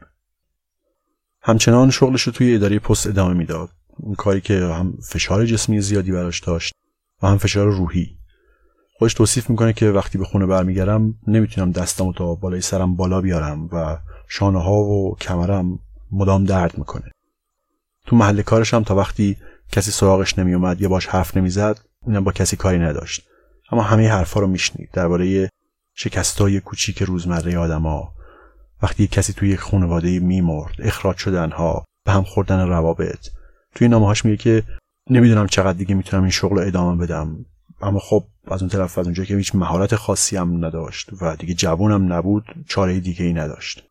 [1.41, 3.69] همچنان شغلش رو توی اداره پست ادامه می‌داد.
[3.97, 6.73] اون کاری که هم فشار جسمی زیادی براش داشت
[7.23, 8.18] و هم فشار روحی.
[8.99, 13.69] خودش توصیف می‌کنه که وقتی به خونه برمیگردم نمی‌تونم دستمو تا بالای سرم بالا بیارم
[13.71, 15.79] و شانه ها و کمرم
[16.11, 17.11] مدام درد می‌کنه.
[18.05, 19.37] تو محل کارش هم تا وقتی
[19.71, 23.27] کسی سراغش نمیومد یا باش حرف نمی‌زد اینم با کسی کاری نداشت.
[23.71, 24.89] اما همه حرفا رو میشنید.
[24.93, 25.49] درباره
[25.93, 28.11] شکستای کوچیک روزمره آدما
[28.81, 33.29] وقتی کسی توی یک خانواده میمرد اخراج شدنها به هم خوردن روابط.
[33.75, 34.63] توی نامه‌هاش میگه که
[35.09, 37.45] نمی‌دونم چقدر دیگه می‌تونم این شغل رو ادامه بدم.
[37.81, 41.53] اما خب از اون طرف از اونجا که هیچ مهارت خاصی هم نداشت و دیگه
[41.53, 43.83] جوونم نبود چاره دیگه ای نداشت.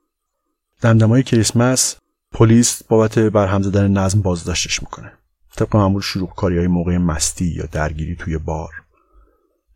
[0.80, 1.96] دمدمای کریسمس
[2.32, 5.12] پلیس بابت برهم زدن نظم بازداشتش می‌کنه.
[5.56, 8.70] طبق معمول شروع کاری های موقع مستی یا درگیری توی بار.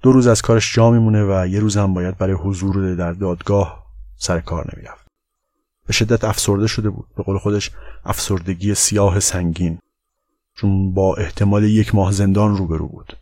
[0.03, 3.87] دو روز از کارش جا میمونه و یه روز هم باید برای حضور در دادگاه
[4.16, 5.07] سر کار نمی‌رفت.
[5.87, 7.07] به شدت افسرده شده بود.
[7.16, 7.71] به قول خودش
[8.05, 9.79] افسردگی سیاه سنگین.
[10.55, 13.16] چون با احتمال یک ماه زندان روبرو بود.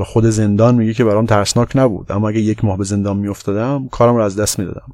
[0.00, 2.12] حالا خود زندان میگه که برام ترسناک نبود.
[2.12, 4.92] اما اگه یک ماه به زندان میافتادم کارم رو از دست می‌دادم.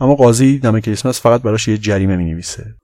[0.00, 2.74] اما قاضی دم کریسمس فقط براش یه جریمه می نویسه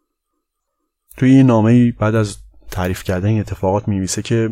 [1.16, 2.36] توی این نامه بعد از
[2.70, 4.50] تعریف کردن این اتفاقات می نویسه که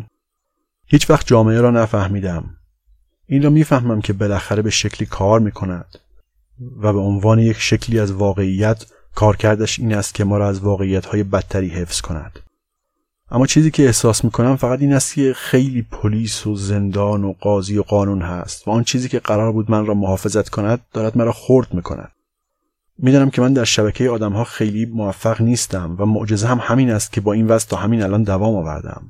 [0.85, 2.57] هیچ وقت جامعه را نفهمیدم.
[3.25, 5.99] این را می‌فهمم که بالاخره به شکلی کار می کند
[6.81, 11.05] و به عنوان یک شکلی از واقعیت کارکردش این است که ما را از واقعیت
[11.05, 12.39] های بدتری حفظ کند.
[13.33, 17.77] اما چیزی که احساس می‌کنم فقط این است که خیلی پلیس و زندان و قاضی
[17.77, 21.31] و قانون هست و آن چیزی که قرار بود من را محافظت کند دارد مرا
[21.31, 22.11] خرد می‌کند.
[22.97, 27.13] می‌دانم که من در شبکه آدم ها خیلی موفق نیستم و معجزه هم همین است
[27.13, 29.09] که با این وضع تا همین الان دوام آوردم.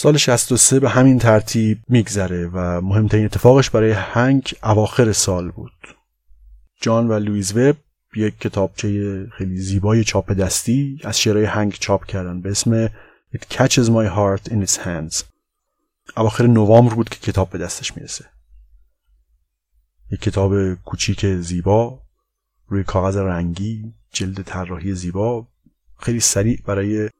[0.00, 5.72] سال 63 به همین ترتیب میگذره و مهمترین اتفاقش برای هنگ اواخر سال بود.
[6.80, 7.76] جان و لویز وب
[8.16, 12.88] یک کتابچه خیلی زیبای چاپ دستی از شعرهای هنگ چاپ کردن به اسم
[13.34, 15.22] It Catches My Heart in Its Hands.
[16.16, 18.24] اواخر نوامبر بود که کتاب به دستش می‌رسه.
[20.10, 22.00] یک کتاب کوچیک زیبا
[22.68, 25.46] روی کاغذ رنگی جلد طراحی زیبا
[25.98, 27.10] خیلی سریع برای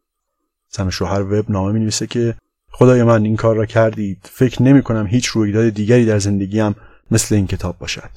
[0.68, 2.36] زن شوهر وب نامه می نویسه که
[2.70, 4.30] خدای من این کار را کردید.
[4.32, 6.74] فکر نمی کنم هیچ رویداد دیگری در زندگیم
[7.10, 8.10] مثل این کتاب باشد.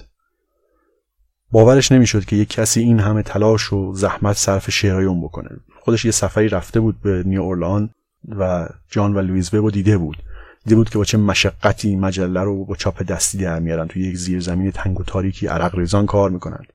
[1.52, 5.50] باورش نمی‌شد که یک کسی این همه تلاش و زحمت صرف شعرهای اون بکنه.
[5.80, 7.90] خودش یه سفری رفته بود به نیو اورلان
[8.30, 10.18] و جان و لویز وب دیده بود.
[10.66, 14.18] دیده بود که با چه مشقتی مجله رو با چاپ دستی در میارن توی یک
[14.18, 16.66] زیرزمین تنگ و تاریکی عرق ریزان کار می‌کنن.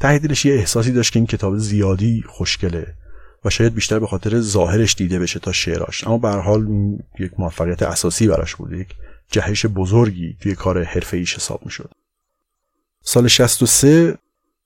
[0.00, 2.94] ته دلش یه احساسی داشت که این کتاب زیادی خوشگله.
[3.44, 6.06] و شاید بیشتر به خاطر ظاهرش دیده بشه تا شعراش.
[6.06, 6.66] اما به حال
[7.18, 8.88] یک موفقیت اساسی براش بود یک
[9.30, 11.90] جهش بزرگی توی کار حرفه ایش حساب می‌شد.
[13.02, 14.18] سال 63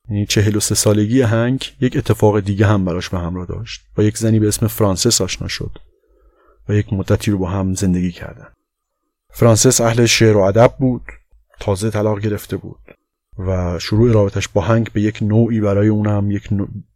[0.08, 4.40] یعنی 43 سالگی هنگ یک اتفاق دیگه هم براش به همراه داشت با یک زنی
[4.40, 5.70] به اسم فرانسس آشنا شد
[6.68, 8.48] و یک مدتی رو با هم زندگی کردن.
[9.30, 11.02] فرانسس اهل شعر و ادب بود
[11.60, 12.80] تازه طلاق گرفته بود
[13.38, 16.48] و شروع رابطش با هنگ به یک نوعی برای اونم یک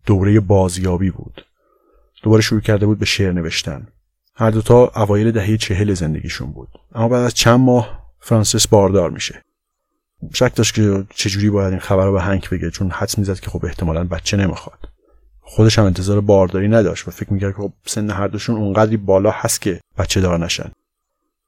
[0.07, 1.46] دوره بازیابی بود.
[2.23, 3.89] دوباره شروع کرده بود به شعر نوشتن.
[4.35, 6.69] هر دوتا اوایل دهه چهل زندگیشون بود.
[6.95, 9.43] اما بعد از چند ماه فرانسیس باردار میشه.
[10.35, 13.51] شک داشت که چجوری باید این خبر رو به هنگ بگه چون حدس می‌زد که
[13.51, 14.79] خب احتمالا بچه نمی‌خواد.
[15.41, 19.31] خودش هم انتظار بارداری نداشت و فکر می‌کرد که خب سن هر دوشون اونقدری بالا
[19.31, 20.71] هست که بچه دار نشن.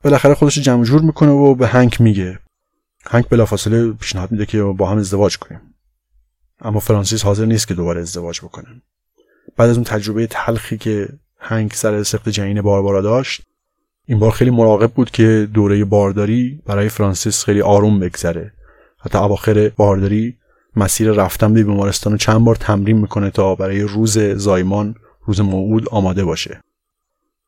[0.05, 2.39] بالاخره خودش جمع جور می‌کنه و به هنگ میگه.
[3.07, 5.61] هنگ بلافاصله پیشنهاد میده که با هم ازدواج کنیم.
[6.61, 8.83] اما فرانسیس حاضر نیست که دوباره ازدواج بکنه.
[9.57, 11.09] بعد از اون تجربه تلخی که
[11.39, 13.43] هنگ سر سخت جنین باربارا داشت
[14.07, 18.53] این بار خیلی مراقب بود که دوره بارداری برای فرانسیس خیلی آروم بگذره.
[19.01, 20.37] حتی اواخر بارداری
[20.77, 26.25] مسیر رفتن به بیمارستان چند بار تمرین می‌کنه تا برای روز زایمان روز موعود آماده
[26.25, 26.61] باشه.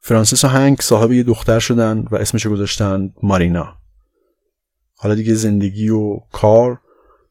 [0.00, 3.76] فرانسیس و هنگ صاحب یه دختر شدن و اسمش گذاشتن مارینا.
[4.96, 6.80] حالا دیگه زندگی و کار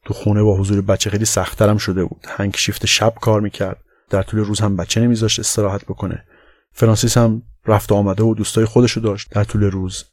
[0.04, 2.26] تو خونه با حضور بچه خیلی سختترم شده بود.
[2.28, 3.76] هنگ شیفت شب کار می‌کرد.
[4.10, 6.24] در طول روز هم بچه نمیذاشت استراحت بکنه.
[6.72, 10.04] فرانسیس هم رفت آمده و دوستای خودشو داشت در طول روز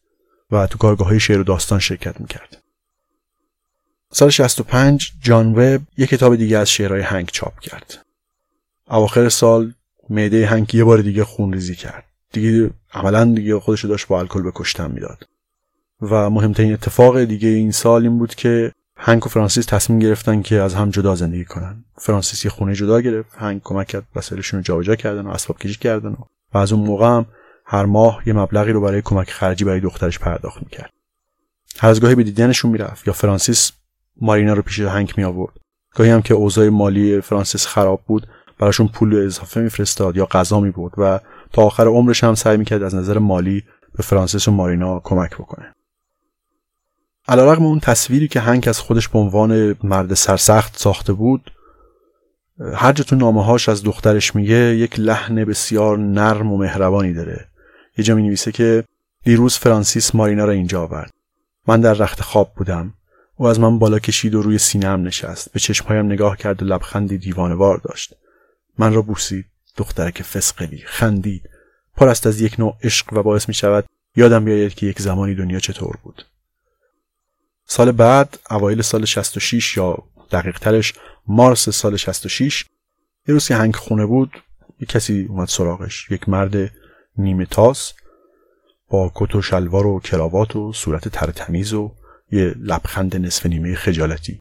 [0.51, 2.63] و تو کارگاه های شعر و داستان شرکت می‌کرد.
[4.11, 8.05] سال 65 جان وب یک کتاب دیگه از شعرهای هنگ چاپ کرد.
[8.89, 9.73] اواخر سال
[10.09, 12.03] معده هنگ یه بار دیگه خون ریزی کرد.
[12.33, 15.27] دیگه عملا دیگه خودشو داشت با الکل به کشتن می‌داد.
[16.01, 20.55] و مهمترین اتفاق دیگه این سال این بود که هنگ و فرانسیس تصمیم گرفتن که
[20.55, 21.83] از هم جدا زندگی کنن.
[21.97, 23.35] فرانسیس یه خونه جدا گرفت.
[23.37, 26.17] هنگ کمک کرد وسایلشون رو جابجا کردن و اسباب کشی کردن و,
[26.53, 27.25] و از اون موقع هم
[27.65, 30.89] هر ماه یه مبلغی رو برای کمک خرجی برای دخترش پرداخت می‌کرد.
[31.79, 33.71] هر از گاهی به دیدنشون می‌رفت یا فرانسیس
[34.21, 35.53] مارینا رو پیش هنگ می آورد
[35.95, 38.27] گاهی هم که اوضاع مالی فرانسیس خراب بود
[38.59, 41.19] براشون پول اضافه میفرستاد یا غذا می بود و
[41.53, 43.63] تا آخر عمرش هم سعی می‌کرد از نظر مالی
[43.95, 45.73] به فرانسیس و مارینا کمک بکنه.
[47.27, 51.51] علیرغم اون تصویری که هنگ از خودش به عنوان مرد سرسخت ساخته بود
[52.73, 57.47] هر جا تو نامه هاش از دخترش میگه یک لحن بسیار نرم و مهربانی داره.
[57.97, 58.83] یه جا می نویسه که
[59.23, 61.11] دیروز فرانسیس مارینا را اینجا آورد.
[61.67, 62.93] من در رخت خواب بودم.
[63.35, 65.53] او از من بالا کشید و روی سینم نشست.
[65.53, 68.13] به چشمهایم نگاه کرد و لبخندی دیوانوار داشت.
[68.77, 69.45] من را بوسید.
[69.77, 71.49] دخترک فسقلی خندید.
[71.95, 73.85] پر است از یک نوع عشق و باعث می شود
[74.15, 76.25] یادم بیاید که یک زمانی دنیا چطور بود.
[77.67, 79.97] سال بعد اوایل سال 66 یا
[80.31, 80.93] دقیق ترش
[81.27, 82.65] مارس سال 66
[83.27, 84.31] یه روز که هنگ خونه بود
[84.79, 86.11] یک کسی اومد سراغش.
[86.11, 86.71] یک مرد
[87.17, 87.93] نیمه تاس
[88.89, 91.95] با کت و شلوار و کراوات و صورت تر تمیز و
[92.31, 94.39] یه لبخند نصف نیمه خجالتی.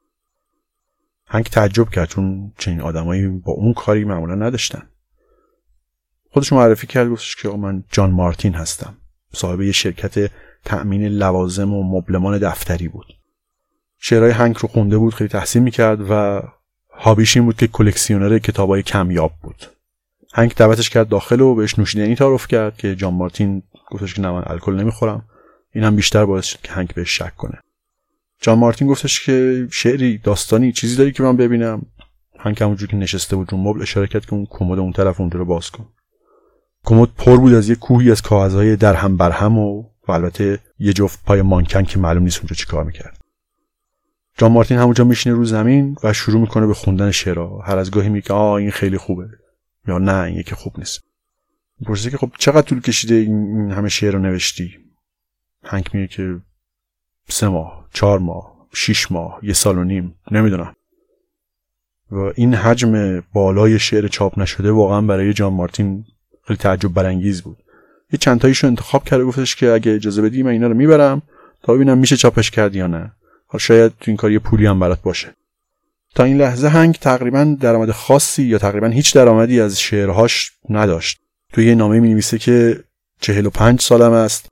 [1.26, 4.88] هنگ تعجب کرد چون چنین آدمایی با اون کاری معمولا نداشتن.
[6.30, 8.96] خودش معرفی کرد گفتش که من جان مارتین هستم.
[9.32, 10.30] صاحب یه شرکت
[10.66, 13.06] تأمین لوازم و مبلمان دفتری بود.
[13.98, 16.42] شعرهای هنگ رو خونده بود خیلی تحسین می‌کرد و
[16.90, 19.66] هابیش این بود که کلکسیونر کتابای کمیاب بود.
[20.32, 24.30] هنگ دعوتش کرد داخل و بهش نوشیدنی تعارف کرد که جان مارتین گفتش که نه
[24.30, 25.24] من الکل نمی‌خورم.
[25.74, 27.58] این هم بیشتر باعث شد که هنگ بهش شک کنه.
[28.40, 31.82] جان مارتین گفتش که شعری داستانی چیزی داری که من ببینم.
[32.38, 35.38] هنگ همونجور که نشسته بود رو مبل اشاره کرد که اون کمد اون طرف اونجا
[35.38, 35.88] رو باز کن.
[36.84, 40.58] کمد پر بود از یه کوهی از کاغذهای در هم بر هم و, و البته
[40.78, 43.24] یه جفت پای مانکن که معلوم نیست اونجا چیکار می‌کرد.
[44.38, 47.60] جان مارتین همونجا میشینه رو زمین و شروع می‌کنه به خوندن شعرها.
[47.60, 49.28] هر از گاهی میگه آ این خیلی خوبه.
[49.88, 51.04] یا نه این یکی خوب نیست.
[51.86, 54.78] پرسیده که خب چقدر طول کشیده این همه شعر رو نوشتی؟
[55.64, 56.40] هنگ میگه که
[57.28, 60.74] سه ماه چهار ماه شیش ماه یه سال و نیم نمی‌دونم.
[62.10, 66.04] و این حجم بالای شعر چاپ نشده واقعا برای جان مارتین
[66.44, 67.62] خیلی تعجب برانگیز بود.
[68.12, 71.22] یه چند تاییشو انتخاب کرده گفتش که اگه اجازه بدی من اینا رو می‌برم
[71.62, 73.12] تا ببینم میشه چاپش کرد یا نه.
[73.58, 75.34] شاید تو این کار یه پولی هم برات باشه.
[76.14, 81.18] تا این لحظه هنگ تقریبا درآمد خاصی یا تقریبا هیچ درآمدی از شعرهاش نداشت.
[81.52, 82.84] تو یه نامه می نویسه که
[83.20, 84.48] 45 سالم است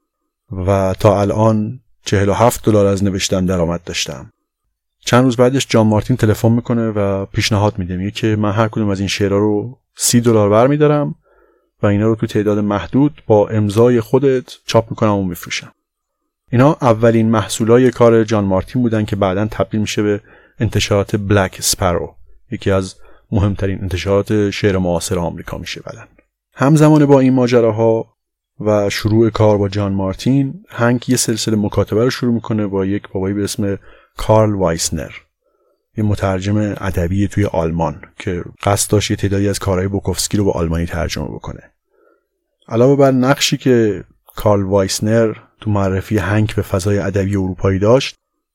[0.66, 4.30] و تا الان 47 دلار از نوشتن درآمد داشتم.
[5.00, 7.96] چند روز بعدش جان مارتین تلفن می‌کنه و پیشنهاد میده.
[7.96, 11.14] میگه که من هر کدوم از این شعرها رو سی دلار برمیدارم.
[11.84, 15.72] و اینا رو تو تعداد محدود با امضای خودت چاپ می‌کنم و میفروشم.
[16.52, 20.20] اینا اولین محصولای کار جان مارتین بودن که بعدا تبدیل میشه به
[20.58, 22.14] انتشارات بلک سپارو.
[22.50, 22.94] یکی از
[23.32, 26.06] مهمترین انتشارات شعر معاصر آمریکا میشه بعدن
[26.54, 28.14] همزمان با این ماجراها
[28.60, 33.08] و شروع کار با جان مارتین هنگ یه سلسله مکاتبه رو شروع می‌کنه با یک
[33.08, 33.78] بابایی به اسم
[34.16, 35.10] کارل وایسنر.
[35.96, 40.52] یه مترجم ادبی توی آلمان که قصد داشت یه تعدادی از کارهای بوکوفسکی رو به
[40.52, 41.73] آلمانی ترجمه بکنه.
[42.68, 44.04] علاوه بر نقشی که
[44.36, 48.14] کارل وایسنر تو معرفی هنک به فضای ادبی اروپایی داشت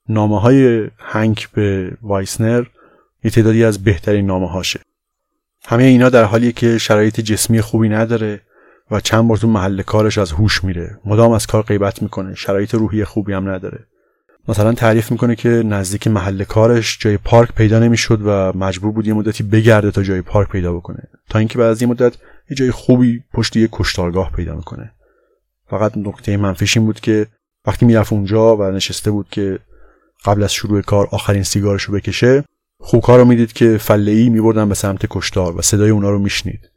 [0.09, 2.63] نامه های هنک به وایسنر
[3.23, 4.79] یه تعدادی از بهترین نامه هاشه
[5.65, 8.41] همه اینا در حالی که شرایط جسمی خوبی نداره
[8.91, 10.99] و چند بار تو محل کارش از هوش میره.
[11.05, 12.35] مدام از کار غیبت می‌کنه.
[12.35, 13.87] شرایط روحی خوبی هم نداره.
[14.49, 19.13] مثلا تعریف می‌کنه که نزدیک محل کارش جای پارک پیدا نمی‌شد و مجبور بود یه
[19.13, 21.03] مدتی بگرده تا جای پارک پیدا بکنه.
[21.29, 22.13] تا اینکه بعد از یه مدت
[22.49, 24.91] یه جای خوبی پشت یه کشتارگاه پیدا می‌کنه.
[25.69, 27.27] فقط نکته منفیش این بود که
[27.67, 29.59] وقتی می‌رفت اونجا و نشسته بود که
[30.25, 32.43] قبل از شروع کار آخرین سیگارش رو بکشه
[32.81, 36.69] خوکها رو می‌دید که فله ای میبردن به سمت کشتار و صدای اونا رو میشنید.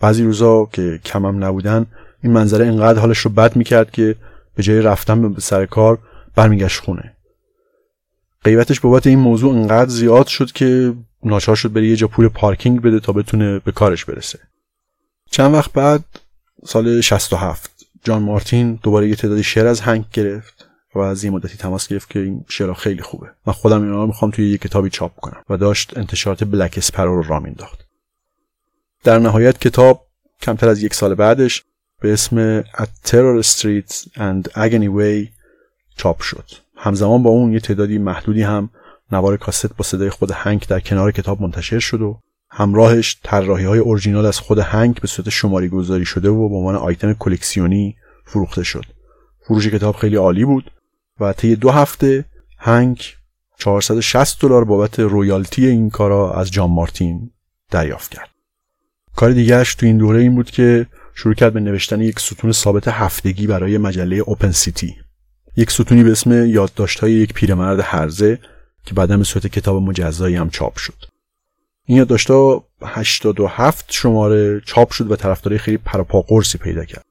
[0.00, 1.86] بعضی روزا که کمم نبودن
[2.22, 4.16] این منظره انقدر حالش رو بد می‌کرد که
[4.54, 5.98] به جای رفتن به سر کار
[6.36, 7.16] برمیگشت خونه.
[8.44, 12.80] قیبتش بابت این موضوع انقدر زیاد شد که ناچار شد بره یه جا پول پارکینگ
[12.80, 14.38] بده تا بتونه به کارش برسه.
[15.30, 16.04] چند وقت بعد
[16.64, 17.70] سال 67
[18.04, 22.10] جان مارتین دوباره یه تعدادی شعر از هنگ گرفت و از این مدتی تماس گرفت
[22.10, 23.26] که این شعرها خیلی خوبه.
[23.46, 27.22] من خودم اینا رو می‌خوام توی یه کتابی چاپ کنم و داشت انتشارات بلک اسپرو
[27.22, 27.86] رو را مینداخت.
[29.04, 30.06] در نهایت کتاب
[30.42, 31.64] کمتر از یک سال بعدش
[32.00, 35.35] به اسم At Terror Street and Agony Way
[35.96, 36.44] چاپ شد.
[36.76, 38.70] همزمان با اون یه تعدادی محدودی هم
[39.12, 42.20] نوار کاست با صدای خود هنگ در کنار کتاب منتشر شد و
[42.50, 46.76] همراهش طراحی های اورجینال از خود هنگ به صورت شماری گذاری شده و به عنوان
[46.76, 48.84] آیتم کلکسیونی فروخته شد.
[49.40, 50.70] فروش کتاب خیلی عالی بود
[51.20, 52.24] و طی دو هفته
[52.58, 53.02] هنگ
[53.58, 57.30] 460 دلار بابت رویالتی این کارا از جان مارتین
[57.70, 58.30] دریافت کرد.
[59.16, 62.88] کار دیگرش تو این دوره این بود که شروع کرد به نوشتن یک ستون ثابت
[62.88, 64.96] هفتگی برای مجله اوپن سیتی
[65.56, 68.38] یک ستونی به اسم یادداشت‌های یک پیرمرد هرزه
[68.84, 71.04] که بعدا به صورت کتاب مجزایی هم چاپ شد.
[71.84, 77.04] این یادداشت‌ها 87 شماره چاپ شد و طرفدارای خیلی پرپا قرصی پیدا کرد.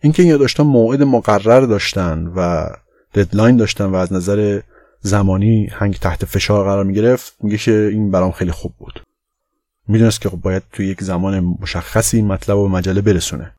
[0.00, 2.66] اینکه این یادداشت‌ها موعد مقرر داشتن و
[3.14, 4.60] ددلاین داشتن و از نظر
[5.00, 9.02] زمانی هنگ تحت فشار قرار می گرفت میگه که این برام خیلی خوب بود.
[9.88, 13.54] می‌دونست که خب باید توی یک زمان مشخصی مطلب به مجله برسونه.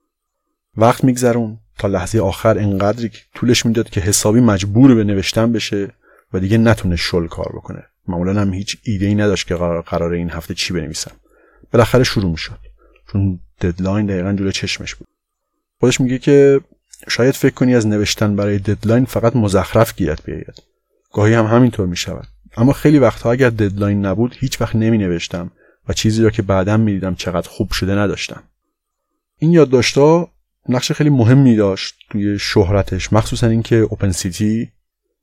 [0.77, 1.57] وقت میگذروند.
[1.77, 5.91] تا لحظه آخر انقدری طولش می‌داد که حسابی مجبور به نوشتن بشه
[6.33, 7.83] و دیگه نتونه شل کار بکنه.
[8.07, 11.11] معمولا هم هیچ ایده ای نداشت که قرار, این هفته چی بنویسم.
[11.71, 12.57] بالاخره شروع می‌شد.
[13.11, 15.07] چون deadline دقیقا جلو چشمش بود.
[15.79, 16.61] خودش میگه که
[17.09, 20.63] شاید فکر کنی از نوشتن برای deadline فقط مزخرف گیرت بیاید.
[21.13, 22.27] گاهی هم همینطور می‌شود.
[22.57, 25.51] اما خیلی وقتها اگر deadline نبود هیچ وقت نمی نوشتم
[25.89, 28.43] و چیزی را که بعدا می‌دیدم چقدر خوب شده نداشتم.
[29.37, 30.29] این یادداشتها
[30.69, 34.71] نقش خیلی مهمی داشت توی شهرتش مخصوصا اینکه اوپن سیتی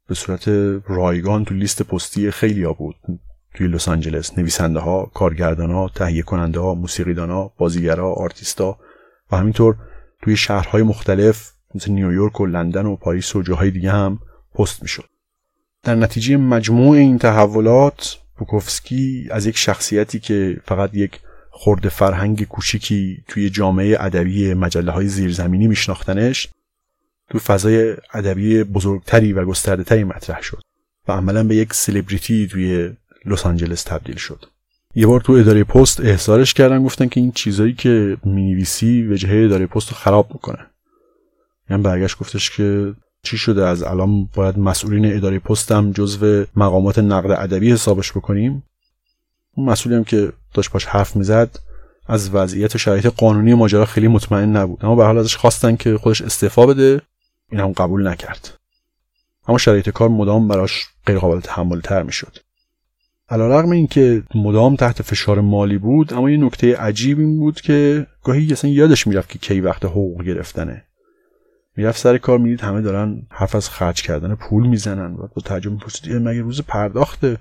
[0.08, 0.48] به صورت
[0.88, 2.94] رایگان تو لیست پستی خیلی ها بود.
[3.54, 8.78] توی لس آنجلس نویسنده ها کارگردان ها تهیه کننده ها موسیقیدان ها بازیگرا آرتیستا
[9.32, 9.76] و همینطور
[10.22, 14.18] توی شهرهای مختلف مثل نیویورک و لندن و پاریس و جاهای دیگه هم
[14.54, 15.04] پست می‌شد.
[15.82, 21.20] در نتیجه مجموع این تحولات بوکوفسکی از یک شخصیتی که فقط یک
[21.60, 26.48] خورده فرهنگ کوچیکی توی جامعه ادبی مجله های زیرزمینی میشناختنش
[27.30, 30.62] تو فضای ادبی بزرگتری و گسترده مطرح شد
[31.08, 32.90] و عملا به یک سلبریتی توی
[33.24, 34.44] لس آنجلس تبدیل شد.
[34.94, 39.66] یه بار تو اداره پست احضارش کردن گفتن که این چیزایی که می‌نویسی وجهه اداره
[39.66, 40.66] پست رو خراب می‌کنه.
[41.70, 47.30] یعنی برگشت گفتش که چی شده از الان باید مسئولین اداره پستم جزو مقامات نقد
[47.30, 48.62] ادبی حسابش بکنیم.
[49.58, 51.58] اون مسئولی هم که داشت باش حرف می‌زد
[52.06, 54.84] از وضعیت و شرایط قانونی ماجرا خیلی مطمئن نبود.
[54.84, 57.00] اما به حال ازش خواستن که خودش استعفا بده
[57.52, 58.54] این هم قبول نکرد.
[59.48, 62.38] اما شرایط کار مدام براش غیر قابل تحمل تر می‌شد.
[63.28, 68.52] علیرغم اینکه مدام تحت فشار مالی بود اما یه نکته عجیب این بود که گاهی
[68.52, 70.84] اصلا یادش می‌رفت که کی وقت حقوق گرفتنه.
[71.76, 75.72] می‌رفت سر کار می‌دید همه دارن حرف از خرج کردن پول می‌زنن و با تعجب
[75.72, 77.38] می‌پرسید مگه روز پرداخته؟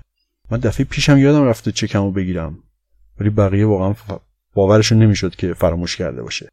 [0.50, 2.58] من دفعه پیشم یادم رفته چکمو بگیرم.
[3.20, 3.94] ولی بقیه واقعا
[4.54, 6.48] باورشون نمی‌شد که فراموش کرده باشه.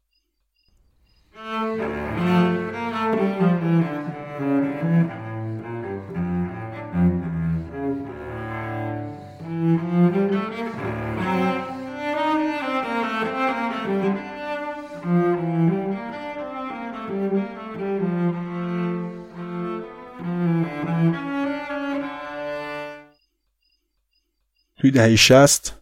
[24.86, 25.74] توی دهه 60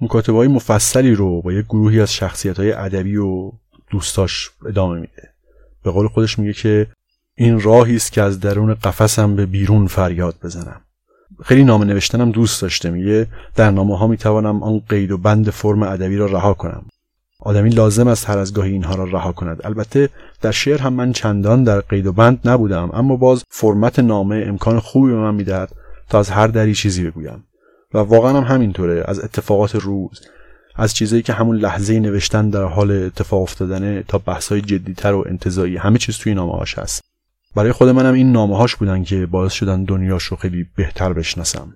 [0.00, 3.52] مکاتبه های مفصلی رو با یک گروهی از شخصیت های ادبی و
[3.90, 5.28] دوستاش ادامه میده.
[5.84, 6.86] به قول خودش میگه که
[7.34, 10.80] این راهی است که از درون قفسم به بیرون فریاد بزنم.
[11.42, 12.90] خیلی نامه نوشتنم دوست داشته.
[12.90, 16.84] میگه در نامه ها می‌توانم آن قید و بند فرم ادبی را رها کنم.
[17.40, 19.66] آدمی لازم است هر از گاهی اینها را رها کند.
[19.66, 20.08] البته
[20.40, 24.80] در شعر هم من چندان در قید و بند نبودم اما باز فرمت نامه امکان
[24.80, 25.70] خوبی به من می‌دهد
[26.08, 27.44] تا از هر دری چیزی بگویم.
[27.94, 29.04] و واقعا هم همینطوره.
[29.06, 30.20] از اتفاقات روز
[30.74, 35.76] از چیزایی که همون لحظه نوشتن در حال اتفاق افتادنه تا بحث‌های جدیتر و انتظایی
[35.76, 37.02] همه چیز توی نامه هاش هست.
[37.54, 41.74] برای خود منم این نامه هاش بودن که باعث شدن دنیاش رو خیلی بهتر بشناسم.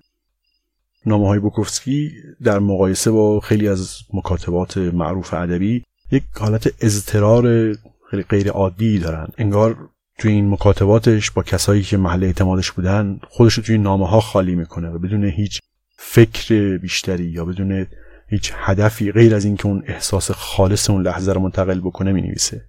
[1.05, 2.11] نامه های بوکوفسکی
[2.43, 7.73] در مقایسه با خیلی از مکاتبات معروف ادبی یک حالت اضطرار
[8.09, 9.27] خیلی غیر عادی دارن.
[9.37, 9.89] انگار
[10.19, 14.55] توی این مکاتباتش با کسایی که محل اعتمادش بودن خودش رو توی نامه ها خالی
[14.55, 15.59] می‌کنه و بدون هیچ
[16.05, 17.87] فکر بیشتری یا بدون
[18.27, 22.65] هیچ هدفی غیر از اینکه اون احساس خالص اون لحظه رو منتقل بکنه می نویسه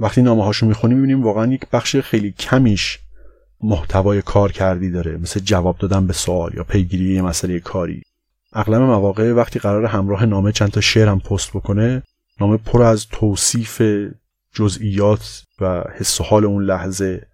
[0.00, 2.98] وقتی نامه هاشو می‌خونیم می‌بینیم واقعا یک بخش خیلی کمیش
[3.60, 5.16] محتوای کار کردی داره.
[5.16, 8.02] مثل جواب دادن به سوال یا پیگیری یه مسئله کاری.
[8.52, 12.02] اغلب مواقع وقتی قرار همراه نامه چند تا شعر هم پست بکنه
[12.40, 13.82] نامه پر از توصیف
[14.54, 17.26] جزئیات و حس و حال اون لحظه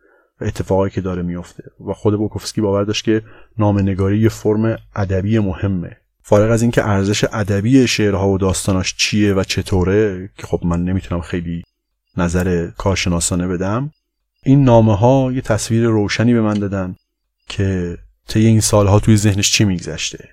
[0.44, 1.64] و اتفاقایی که داره میفته.
[1.88, 3.22] و خود بوکوفسکی باور داشت که
[3.58, 5.96] نامه نگاری یه فرم ادبی مهمه.
[6.22, 11.20] فارغ از اینکه ارزش ادبی شعرها و داستاناش چیه و چطوره که خب من نمی‌تونم
[11.20, 11.62] خیلی
[12.16, 13.90] نظر کارشناسانه بدم
[14.44, 16.94] این نامه ها یه تصویر روشنی به من دادن
[17.48, 20.28] که طی این سالها توی ذهنش چی میگذشته.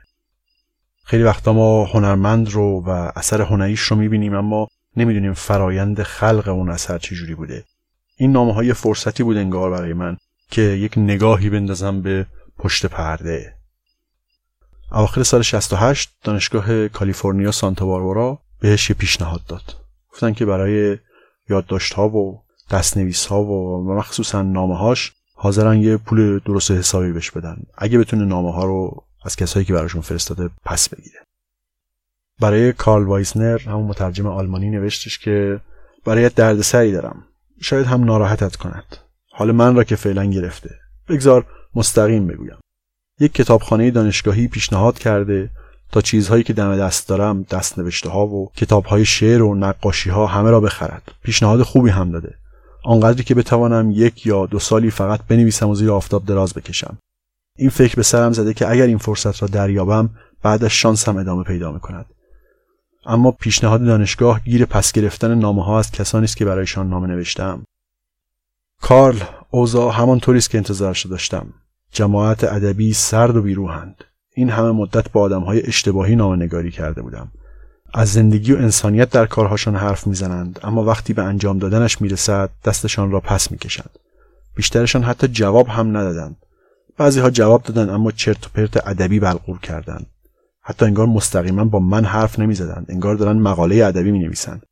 [1.04, 6.70] خیلی وقتا ما هنرمند رو و اثر هنریش رو می‌بینیم اما نمی‌دونیم فرایند خلق اون
[6.70, 7.64] اثر چجوری بوده.
[8.22, 10.18] این نامه های فرصتی بود انگار برای من
[10.52, 12.26] که یک نگاهی بندازم به
[12.58, 13.56] پشت پرده.
[14.92, 19.76] اواخر سال 68 دانشگاه کالیفرنیا سانتا باربارا بهش یه پیشنهاد داد.
[20.12, 20.98] گفتن که برای
[21.50, 27.32] یادداشت ها و دستنویس ها و مخصوصا نامه هاش حاضرن یه پول درست حسابی بهش
[27.32, 27.58] بدن.
[27.78, 31.20] اگه بتونه نامه ها رو از کسایی که براشون فرستاده پس بگیره.
[32.40, 35.60] برای کارل وایسنر همون مترجم آلمانی نوشتش که
[36.06, 37.24] برای دردسری دارم.
[37.62, 38.98] شاید هم ناراحتت کند.
[39.32, 40.76] حال من را که فعلا گرفته.
[41.10, 41.46] بگذار
[41.76, 42.58] مستقیم بگویم.
[43.20, 45.50] یک کتابخانه دانشگاهی پیشنهاد کرده
[45.92, 50.10] تا چیزهایی که دم دست دارم دست نوشته ها و کتاب های شعر و نقاشی
[50.10, 51.12] ها همه را بخرد.
[51.24, 52.36] پیشنهاد خوبی هم داده.
[52.84, 56.98] آنقدری که بتوانم یک یا دو سالی فقط بنویسم و زیر آفتاب دراز بکشم.
[57.58, 60.10] این فکر به سرم زده که اگر این فرصت را دریابم
[60.44, 62.06] بعدش شانسم ادامه پیدا می‌کند.
[63.06, 67.64] اما پیشنهاد دانشگاه گیر پس گرفتن نامه ها از کسانی است که برایشان نامه نوشتم
[68.82, 71.54] کارل اوضاع همانطوری است که انتظارش داشتم.
[71.92, 77.32] جماعت ادبی سرد و بیروهند این همه مدت با آدم های اشتباهی نگاری کرده بودم.
[77.94, 83.12] از زندگی و انسانیت در کارهاشان حرف می‌زنند اما وقتی به انجام دادنش می‌رسد دستشان
[83.12, 83.90] را پس می‌کشند.
[84.56, 86.36] بیشترشان حتی جواب هم ندادند.
[86.98, 90.06] بعضی ها جواب دادند اما چرت و پرت ادبی بلغور کردند.
[90.62, 92.86] حتی انگار مستقیما با من حرف نمی‌زدند.
[92.90, 94.66] انگار دارن مقاله ادبی می نویسند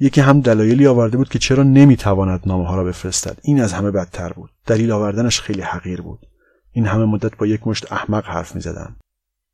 [0.00, 3.38] یکی هم دلایلی آورده بود که چرا نمی‌تواند نامه ها را بفرستد.
[3.42, 4.50] این از همه بدتر بود.
[4.66, 6.26] دلیل آوردنش خیلی حقیر بود.
[6.72, 8.96] این همه مدت با یک مشت احمق حرف می‌زدم.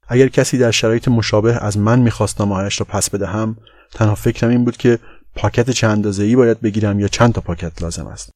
[0.09, 3.57] اگر کسی در شرایط مشابه از من می‌خواست نامههایش را پس بدهم
[3.92, 4.98] تنها فکرم این بود که
[5.34, 8.30] پاکت چند اندازه‌ای باید بگیرم یا چند تا پاکت لازم است.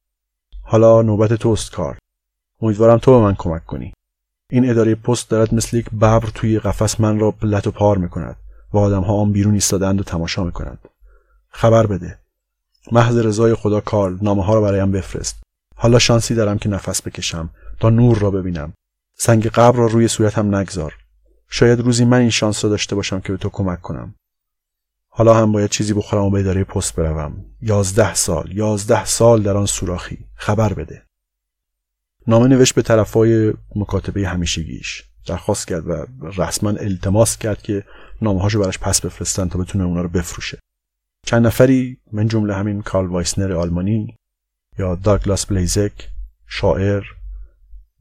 [0.63, 1.97] حالا نوبت توست کار.
[2.61, 3.93] امیدوارم تو به من کمک کنی.
[4.51, 8.35] این اداره پست دارد مثل یک ببر توی قفس من را لط و پار می‌کند
[8.73, 10.79] و آدمها آن بیرون ایستادند و تماشا می‌کنند.
[11.49, 12.19] خبر بده.
[12.91, 15.43] محض رضای خدا کارل نامه ها را برایم بفرست.
[15.75, 18.73] حالا شانسی دارم که نفس بکشم تا نور را ببینم.
[19.17, 20.93] سنگ قبر را روی صورتم نگذار.
[21.49, 24.15] شاید روزی من این شانس را داشته باشم که به تو کمک کنم.
[25.09, 27.45] حالا هم باید چیزی بخورم و به اداره پست بروم.
[27.61, 30.17] یازده سال یازده سال در آن سوراخی.
[30.35, 31.08] خبر بده.
[32.29, 35.03] نامه نوشت به طرفای مکاتبه همیشگیش.
[35.25, 36.05] درخواست کرد و
[36.37, 37.83] رسما التماس کرد که
[38.21, 40.59] نامه هاشو براش پس بفرستن تا بتونه اونا رو بفروشه.
[41.25, 44.15] چند نفری من جمله همین کارل وایسنر آلمانی
[44.79, 46.09] یا داگلاس بلیزک
[46.47, 47.03] شاعر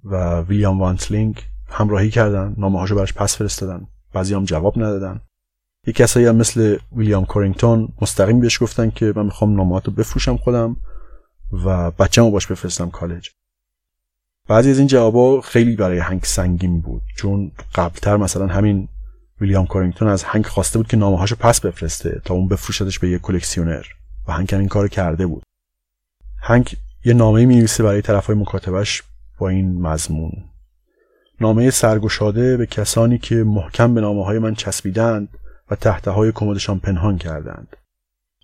[0.04, 3.86] و ویلیام وانتلینگ همراهی کردن نامه هاشو براش پس فرستادن.
[4.12, 5.20] بعضی هم جواب ندادن.
[5.86, 10.76] یک کسایی هم مثل ویلیام کورینگتون مستقیم بهش گفتن که من می‌خوام نامهاتو بفروشم خودم
[11.64, 13.30] و بچه‌مو باش بفرستم کالج.
[14.48, 18.88] بعضی از این جوابا خیلی برای هنگ سنگین بود چون قبلتر مثلا همین
[19.40, 23.10] ویلیام کورینگتون از هنگ خواسته بود که نامه هاشو پس بفرسته تا اون بفروشدش به
[23.10, 23.84] یه کلکسیونر
[24.28, 25.42] و هنگ هم این کار کرده بود
[26.42, 29.02] هنگ یه نامه می نویسه برای طرفای مکاتبش
[29.38, 30.32] با این مضمون
[31.40, 35.28] نامه سرگشاده به کسانی که محکم به نامه های من چسبیدند
[35.70, 37.76] و تحتهای کمدشان پنهان کردند.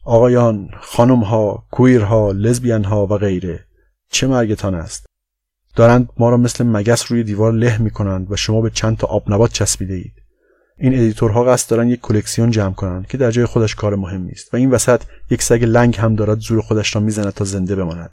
[0.04, 3.64] آقایان، خانمها، queer ها، لزبیانها و غیره
[4.10, 5.06] چه مرگتان است؟
[5.76, 9.06] دارند ما را مثل مگس روی دیوار له می کنند و شما به چند تا
[9.06, 10.12] آب نبات چسبیده اید.
[10.78, 14.30] این editor ها قصد دارن یک کلکسیون جمع کنند که در جای خودش کار مهمی
[14.30, 17.76] است و این وسط یک سگ لنگ هم دارد زور خودش را می‌زند تا زنده
[17.76, 18.10] بماند.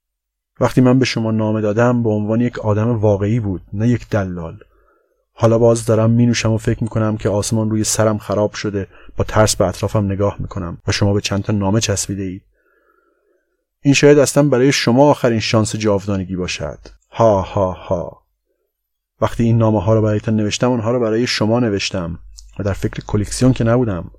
[0.59, 4.57] وقتی من به شما نامه دادم به عنوان یک آدم واقعی بود نه یک دلال.
[5.33, 8.87] حالا باز دارم می نوشم و فکر می‌کنم که آسمان روی سرم خراب شده
[9.17, 12.43] با ترس به اطرافم نگاه می‌کنم و شما به چند تا نامه چسبیده اید
[13.81, 16.79] این شاید اصلا برای شما آخرین شانس جاودانگی باشد.
[17.11, 18.21] ها ها ها.
[19.21, 22.19] وقتی این نامه ها رو برایتان نوشتم اونها رو برای شما نوشتم
[22.59, 24.11] و در فکر کلکسیون که نبودم.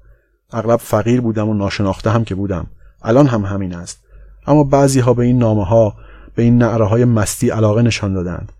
[0.50, 2.66] اغلب فقیر بودم و ناشناخته هم که بودم.
[3.02, 4.04] الان هم همین است.
[4.46, 5.94] اما بعضی ها به این نامه ها
[6.34, 8.52] به این نعره های مستی علاقه نشان دادند.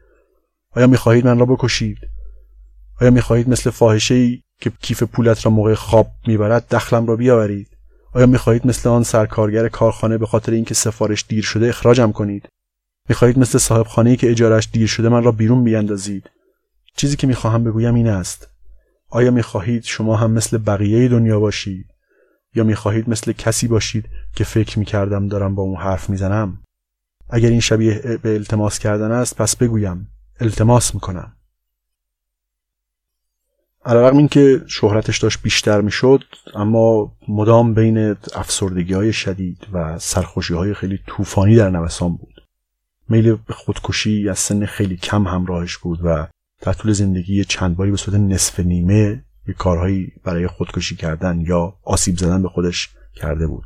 [0.70, 1.98] آیا می‌خواهید من را بکشید؟
[3.00, 7.68] آیا می‌خواهید مثل فاحشه ای که کیف پولت را موقع خواب می‌برد دخلم را بیاورید؟
[8.12, 12.48] آیا می‌خواهید مثل آن سرکارگر کارخانه به خاطر اینکه سفارش دیر شده اخراجم کنید؟
[13.08, 16.30] می‌خواهید مثل صاحب خانه که اجارش دیر شده من را بیرون بیاندازید.
[16.96, 18.48] چیزی که می‌خواهم بگویم این است.
[19.08, 21.86] آیا می‌خواهید شما هم مثل بقیه دنیا باشید؟
[22.54, 26.58] یا می‌خواهید مثل کسی باشید که فکر می‌کردم دارم با اون حرف می‌زنم؟
[27.30, 30.08] اگر این شبیه به التماس کردن است پس بگویم.
[30.40, 31.36] التماس می‌کنم.
[33.84, 36.24] علیرغم اینکه شهرتش داشت بیشتر می‌شد
[36.54, 42.41] اما مدام بین افسردگی های شدید و سرخوشی های خیلی طوفانی در نوسان بود.
[43.08, 46.26] میل به خودکشی از سن خیلی کم همراهش بود و
[46.60, 51.76] در طول زندگی چند باری به صورت نصف نیمه یه کارهایی برای خودکشی کردن یا
[51.84, 53.64] آسیب زدن به خودش کرده بود.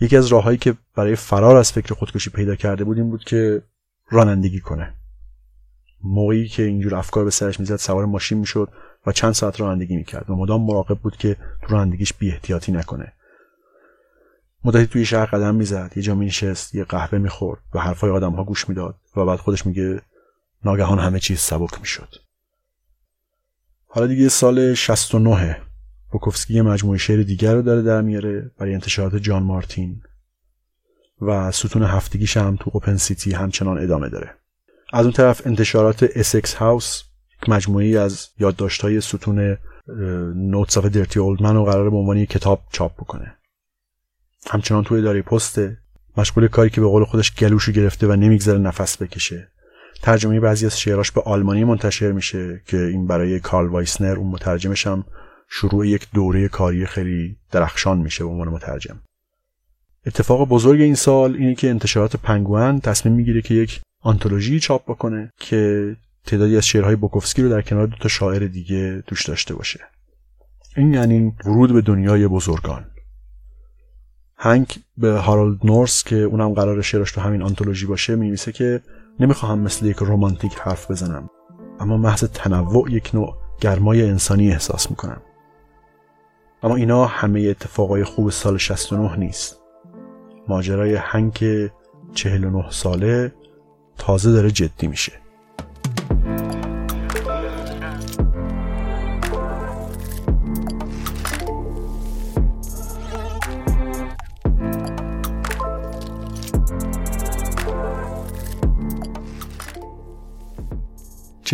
[0.00, 3.62] یکی از راههایی که برای فرار از فکر خودکشی پیدا کرده بود این بود که
[4.10, 4.94] رانندگی کنه.
[6.02, 8.68] موقعی که اینجور افکار به سرش می‌زد سوار ماشین می‌شد
[9.06, 12.34] و چند ساعت رانندگی می‌کرد و مدام مراقب بود که تو رانندگیش بی
[12.68, 13.12] نکنه.
[14.64, 18.68] مدتی توی شهر قدم می‌زد یه جا مینشست یه قهوه می‌خورد و حرفای آدمها گوش
[18.68, 20.02] می‌داد و بعد خودش میگه
[20.64, 22.08] ناگهان همه چیز سبک می‌شد.
[23.86, 25.62] حالا دیگه سال 69
[26.10, 30.02] بوکوفسکی یه مجموعه شعر دیگر رو داره در میاره برای انتشارات جان مارتین
[31.20, 34.34] و ستون هفتگیش هم تو Open City همچنان ادامه داره.
[34.92, 37.02] از اون طرف انتشارات اسکس هاوس
[37.48, 39.56] مجموعه ای از یادداشت‌های ستون
[40.36, 43.36] Notes of Dirty Old Man رو قراره به عنوان کتاب چاپ بکنه.
[44.50, 45.60] همچنان توی اداره پست
[46.16, 49.48] مشغول کاری که به قول خودش گلوشو گرفته و نمیگذاره نفس بکشه.
[50.02, 54.86] ترجمه بعضی از شعراش به آلمانی منتشر میشه که این برای کارل وایسنر اون مترجمش
[54.86, 55.04] هم
[55.48, 59.00] شروع یک دوره کاری خیلی درخشان میشه به عنوان مترجم.
[60.06, 65.30] اتفاق بزرگ این سال اینه که انتشارات پنگوان تصمیم می‌گیره که یک آنتولوژی چاپ بکنه
[65.40, 69.80] که تعدادی از شعرهای بوکوفسکی رو در کنار دو تا شاعر دیگه توش داشته باشه.
[70.76, 72.86] این یعنی ورود به دنیای بزرگان.
[74.36, 74.66] هنگ
[74.98, 78.82] به هارولد نورس که اونم قرار شعرش تو همین آنتولوژی باشه میمیسه که
[79.20, 81.30] نمی‌خواهم مثل یک رومانتیک حرف بزنم
[81.80, 85.22] اما محض تنوع یک نوع گرمای انسانی احساس می‌کنم.
[86.62, 89.60] اما اینا همه اتفاقای خوب سال 69 نیست.
[90.48, 91.44] ماجرای هنگ
[92.14, 93.32] 49 ساله
[93.98, 95.12] تازه داره جدی میشه.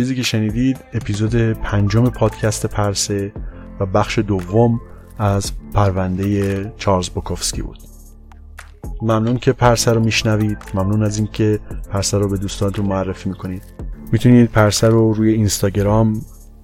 [0.01, 3.33] چیزی که شنیدید اپیزود پنجم پادکست پرسه
[3.79, 4.81] و بخش دوم
[5.17, 7.77] از پرونده چارلز بوکوفسکی بود.
[9.01, 10.57] ممنون که پرسه رو میشنوید.
[10.73, 11.59] ممنون از اینکه
[11.91, 13.63] پرسه رو به دوستانتون معرفی می‌کنید.
[14.11, 16.21] می‌تونید پرسه رو روی اینستاگرام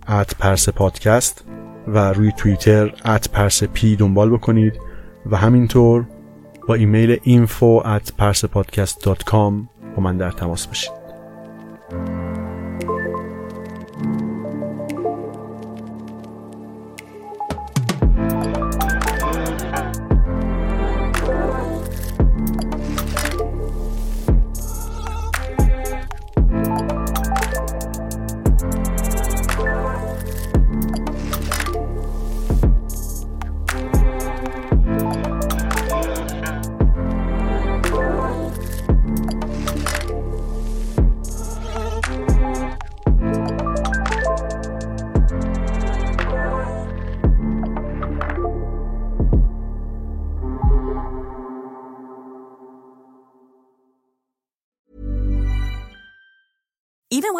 [0.07, 1.43] at پرسه پادکست
[1.87, 4.73] و روی توییتر at پرسه P دنبال بکنید
[5.25, 6.05] و همینطور
[6.67, 8.11] با ایمیل info at
[9.95, 10.91] با من در تماس باشید.